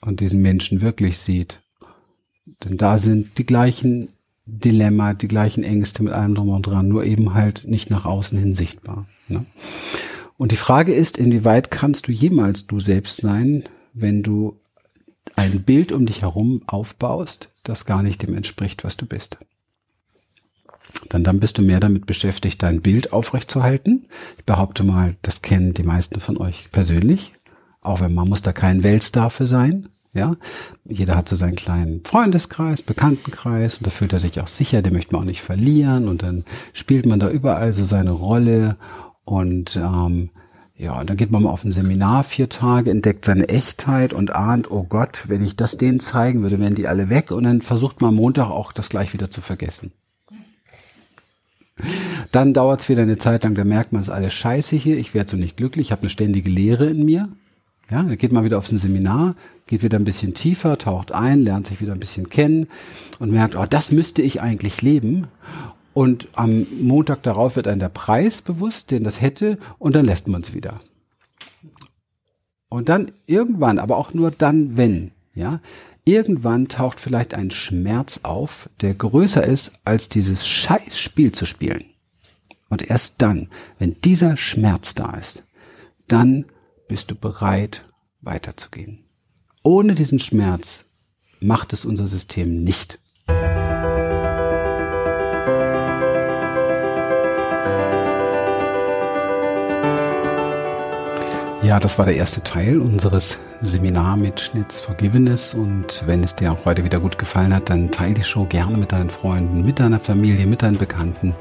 und 0.00 0.20
diesen 0.20 0.42
Menschen 0.42 0.80
wirklich 0.80 1.18
sieht. 1.18 1.60
Denn 2.64 2.76
da 2.76 2.98
sind 2.98 3.38
die 3.38 3.46
gleichen 3.46 4.08
Dilemma, 4.44 5.14
die 5.14 5.28
gleichen 5.28 5.62
Ängste 5.62 6.02
mit 6.02 6.12
allem 6.12 6.34
drum 6.34 6.48
und 6.48 6.66
dran, 6.66 6.88
nur 6.88 7.04
eben 7.04 7.34
halt 7.34 7.64
nicht 7.66 7.90
nach 7.90 8.04
außen 8.04 8.36
hin 8.36 8.54
sichtbar. 8.54 9.06
Ne? 9.28 9.46
Und 10.36 10.52
die 10.52 10.56
Frage 10.56 10.92
ist, 10.92 11.18
inwieweit 11.18 11.70
kannst 11.70 12.08
du 12.08 12.12
jemals 12.12 12.66
du 12.66 12.80
selbst 12.80 13.20
sein, 13.20 13.64
wenn 13.92 14.22
du 14.22 14.58
ein 15.36 15.62
Bild 15.62 15.92
um 15.92 16.06
dich 16.06 16.22
herum 16.22 16.62
aufbaust, 16.66 17.50
das 17.62 17.86
gar 17.86 18.02
nicht 18.02 18.22
dem 18.22 18.34
entspricht, 18.34 18.84
was 18.84 18.96
du 18.96 19.06
bist. 19.06 19.38
Dann, 21.08 21.24
dann 21.24 21.40
bist 21.40 21.58
du 21.58 21.62
mehr 21.62 21.80
damit 21.80 22.06
beschäftigt, 22.06 22.62
dein 22.62 22.82
Bild 22.82 23.12
aufrechtzuerhalten. 23.12 24.06
Ich 24.38 24.44
behaupte 24.44 24.84
mal, 24.84 25.16
das 25.22 25.42
kennen 25.42 25.74
die 25.74 25.82
meisten 25.82 26.20
von 26.20 26.36
euch 26.36 26.70
persönlich. 26.72 27.32
Auch 27.80 28.00
wenn 28.00 28.14
man 28.14 28.28
muss 28.28 28.42
da 28.42 28.52
kein 28.52 28.82
Weltstar 28.82 29.30
für 29.30 29.46
sein. 29.46 29.88
Ja, 30.12 30.34
jeder 30.84 31.16
hat 31.16 31.28
so 31.28 31.36
seinen 31.36 31.54
kleinen 31.54 32.02
Freundeskreis, 32.04 32.82
Bekanntenkreis 32.82 33.76
und 33.76 33.86
da 33.86 33.90
fühlt 33.90 34.12
er 34.12 34.18
sich 34.18 34.40
auch 34.40 34.48
sicher, 34.48 34.82
den 34.82 34.92
möchte 34.92 35.12
man 35.12 35.22
auch 35.22 35.26
nicht 35.26 35.40
verlieren 35.40 36.08
und 36.08 36.24
dann 36.24 36.42
spielt 36.72 37.06
man 37.06 37.20
da 37.20 37.30
überall 37.30 37.72
so 37.72 37.84
seine 37.84 38.10
Rolle 38.10 38.76
und 39.24 39.76
ähm, 39.76 40.30
ja, 40.80 40.98
und 40.98 41.10
dann 41.10 41.18
geht 41.18 41.30
man 41.30 41.42
mal 41.42 41.50
auf 41.50 41.62
ein 41.62 41.72
Seminar 41.72 42.24
vier 42.24 42.48
Tage, 42.48 42.90
entdeckt 42.90 43.26
seine 43.26 43.50
Echtheit 43.50 44.14
und 44.14 44.34
ahnt, 44.34 44.70
oh 44.70 44.82
Gott, 44.82 45.24
wenn 45.28 45.44
ich 45.44 45.54
das 45.54 45.76
denen 45.76 46.00
zeigen 46.00 46.40
würde, 46.40 46.58
wären 46.58 46.74
die 46.74 46.88
alle 46.88 47.10
weg. 47.10 47.32
Und 47.32 47.44
dann 47.44 47.60
versucht 47.60 48.00
man 48.00 48.14
Montag 48.14 48.48
auch 48.48 48.72
das 48.72 48.88
gleich 48.88 49.12
wieder 49.12 49.30
zu 49.30 49.42
vergessen. 49.42 49.92
Dann 52.32 52.54
dauert 52.54 52.80
es 52.80 52.88
wieder 52.88 53.02
eine 53.02 53.18
Zeit 53.18 53.44
lang, 53.44 53.54
da 53.54 53.64
merkt 53.64 53.92
man, 53.92 54.00
es 54.00 54.08
ist 54.08 54.14
alles 54.14 54.32
scheiße 54.32 54.74
hier, 54.74 54.96
ich 54.96 55.12
werde 55.12 55.30
so 55.30 55.36
nicht 55.36 55.58
glücklich, 55.58 55.88
ich 55.88 55.92
habe 55.92 56.02
eine 56.02 56.10
ständige 56.10 56.48
Leere 56.48 56.86
in 56.86 57.04
mir. 57.04 57.28
Ja, 57.90 58.02
dann 58.02 58.16
geht 58.16 58.32
man 58.32 58.44
wieder 58.44 58.56
auf 58.56 58.72
ein 58.72 58.78
Seminar, 58.78 59.34
geht 59.66 59.82
wieder 59.82 59.98
ein 59.98 60.04
bisschen 60.04 60.32
tiefer, 60.32 60.78
taucht 60.78 61.12
ein, 61.12 61.42
lernt 61.42 61.66
sich 61.66 61.82
wieder 61.82 61.92
ein 61.92 62.00
bisschen 62.00 62.30
kennen 62.30 62.68
und 63.18 63.30
merkt, 63.30 63.54
oh, 63.54 63.66
das 63.68 63.92
müsste 63.92 64.22
ich 64.22 64.40
eigentlich 64.40 64.80
leben. 64.80 65.26
Und 65.92 66.28
am 66.34 66.66
Montag 66.80 67.22
darauf 67.24 67.56
wird 67.56 67.66
einem 67.66 67.80
der 67.80 67.88
Preis 67.88 68.42
bewusst, 68.42 68.90
den 68.90 69.04
das 69.04 69.20
hätte, 69.20 69.58
und 69.78 69.94
dann 69.94 70.04
lässt 70.04 70.28
man 70.28 70.42
es 70.42 70.54
wieder. 70.54 70.80
Und 72.68 72.88
dann 72.88 73.10
irgendwann, 73.26 73.80
aber 73.80 73.96
auch 73.96 74.14
nur 74.14 74.30
dann, 74.30 74.76
wenn, 74.76 75.10
ja, 75.34 75.60
irgendwann 76.04 76.68
taucht 76.68 77.00
vielleicht 77.00 77.34
ein 77.34 77.50
Schmerz 77.50 78.20
auf, 78.22 78.70
der 78.80 78.94
größer 78.94 79.44
ist, 79.44 79.72
als 79.84 80.08
dieses 80.08 80.46
Scheißspiel 80.46 81.32
zu 81.32 81.46
spielen. 81.46 81.84
Und 82.68 82.88
erst 82.88 83.16
dann, 83.18 83.48
wenn 83.80 84.00
dieser 84.00 84.36
Schmerz 84.36 84.94
da 84.94 85.14
ist, 85.14 85.42
dann 86.06 86.44
bist 86.86 87.10
du 87.10 87.16
bereit, 87.16 87.84
weiterzugehen. 88.20 89.04
Ohne 89.64 89.94
diesen 89.94 90.20
Schmerz 90.20 90.84
macht 91.40 91.72
es 91.72 91.84
unser 91.84 92.06
System 92.06 92.62
nicht. 92.62 92.99
Ja, 101.70 101.78
das 101.78 101.98
war 101.98 102.04
der 102.06 102.16
erste 102.16 102.42
Teil 102.42 102.80
unseres 102.80 103.38
Seminarmitschnitts 103.60 104.80
Forgiveness 104.80 105.54
und 105.54 106.02
wenn 106.04 106.24
es 106.24 106.34
dir 106.34 106.50
auch 106.50 106.64
heute 106.64 106.82
wieder 106.82 106.98
gut 106.98 107.16
gefallen 107.16 107.54
hat, 107.54 107.70
dann 107.70 107.92
teile 107.92 108.14
die 108.14 108.24
Show 108.24 108.44
gerne 108.44 108.76
mit 108.76 108.90
deinen 108.90 109.08
Freunden, 109.08 109.62
mit 109.62 109.78
deiner 109.78 110.00
Familie, 110.00 110.48
mit 110.48 110.62
deinen 110.62 110.78
Bekannten, 110.78 111.36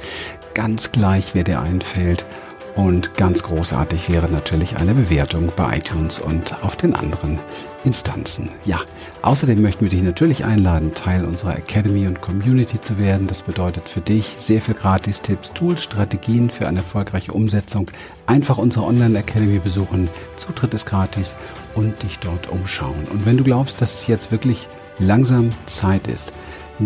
ganz 0.54 0.92
gleich, 0.92 1.34
wer 1.34 1.44
dir 1.44 1.64
einfällt. 1.64 2.28
Und 2.76 3.16
ganz 3.16 3.44
großartig 3.44 4.10
wäre 4.10 4.30
natürlich 4.30 4.78
eine 4.78 4.94
Bewertung 4.94 5.52
bei 5.56 5.78
iTunes 5.78 6.20
und 6.20 6.64
auf 6.64 6.76
den 6.76 6.96
anderen 6.96 7.40
Instanzen. 7.84 8.50
Ja, 8.66 8.80
außerdem 9.22 9.62
möchten 9.62 9.82
wir 9.82 9.90
dich 9.90 10.02
natürlich 10.02 10.46
einladen, 10.46 10.94
Teil 10.94 11.26
unserer 11.26 11.58
Academy 11.58 12.08
und 12.08 12.22
Community 12.22 12.80
zu 12.80 12.98
werden. 12.98 13.28
Das 13.28 13.42
bedeutet 13.42 13.90
für 13.90 14.02
dich 14.02 14.36
sehr 14.38 14.62
viel 14.62 14.76
Gratis-Tipps, 14.76 15.54
Tools, 15.54 15.84
Strategien 15.84 16.50
für 16.50 16.68
eine 16.68 16.80
erfolgreiche 16.80 17.34
Umsetzung. 17.34 17.90
Einfach 18.28 18.58
unsere 18.58 18.86
Online-Academy 18.86 19.60
besuchen. 19.60 20.10
Zutritt 20.38 20.74
ist 20.74 20.86
gratis 20.86 21.36
und 21.76 22.02
dich 22.04 22.20
dort 22.20 22.50
umschauen. 22.50 23.08
Und 23.12 23.26
wenn 23.26 23.38
du 23.38 23.44
glaubst, 23.44 23.82
dass 23.82 23.94
es 23.94 24.08
jetzt 24.08 24.32
wirklich 24.32 24.68
langsam 25.00 25.50
Zeit 25.66 26.08
ist, 26.08 26.34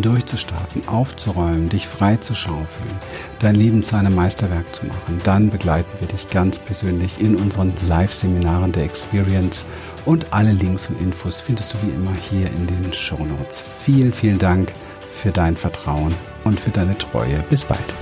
durchzustarten, 0.01 0.87
aufzuräumen, 0.87 1.69
dich 1.69 1.87
frei 1.87 2.17
zu 2.17 2.35
schaufeln, 2.35 2.89
dein 3.39 3.55
Leben 3.55 3.83
zu 3.83 3.95
einem 3.95 4.15
Meisterwerk 4.15 4.73
zu 4.75 4.85
machen, 4.85 5.19
dann 5.23 5.49
begleiten 5.49 5.91
wir 5.99 6.07
dich 6.07 6.29
ganz 6.29 6.59
persönlich 6.59 7.19
in 7.19 7.35
unseren 7.35 7.73
Live-Seminaren 7.87 8.71
der 8.71 8.83
Experience 8.83 9.65
und 10.05 10.25
alle 10.31 10.51
Links 10.51 10.89
und 10.89 10.99
Infos 10.99 11.39
findest 11.39 11.73
du 11.73 11.77
wie 11.83 11.91
immer 11.91 12.13
hier 12.13 12.47
in 12.47 12.67
den 12.67 12.93
Show 12.93 13.23
Notes. 13.23 13.63
Vielen, 13.81 14.13
vielen 14.13 14.39
Dank 14.39 14.73
für 15.09 15.31
dein 15.31 15.55
Vertrauen 15.55 16.13
und 16.43 16.59
für 16.59 16.71
deine 16.71 16.97
Treue. 16.97 17.43
Bis 17.49 17.63
bald. 17.63 17.93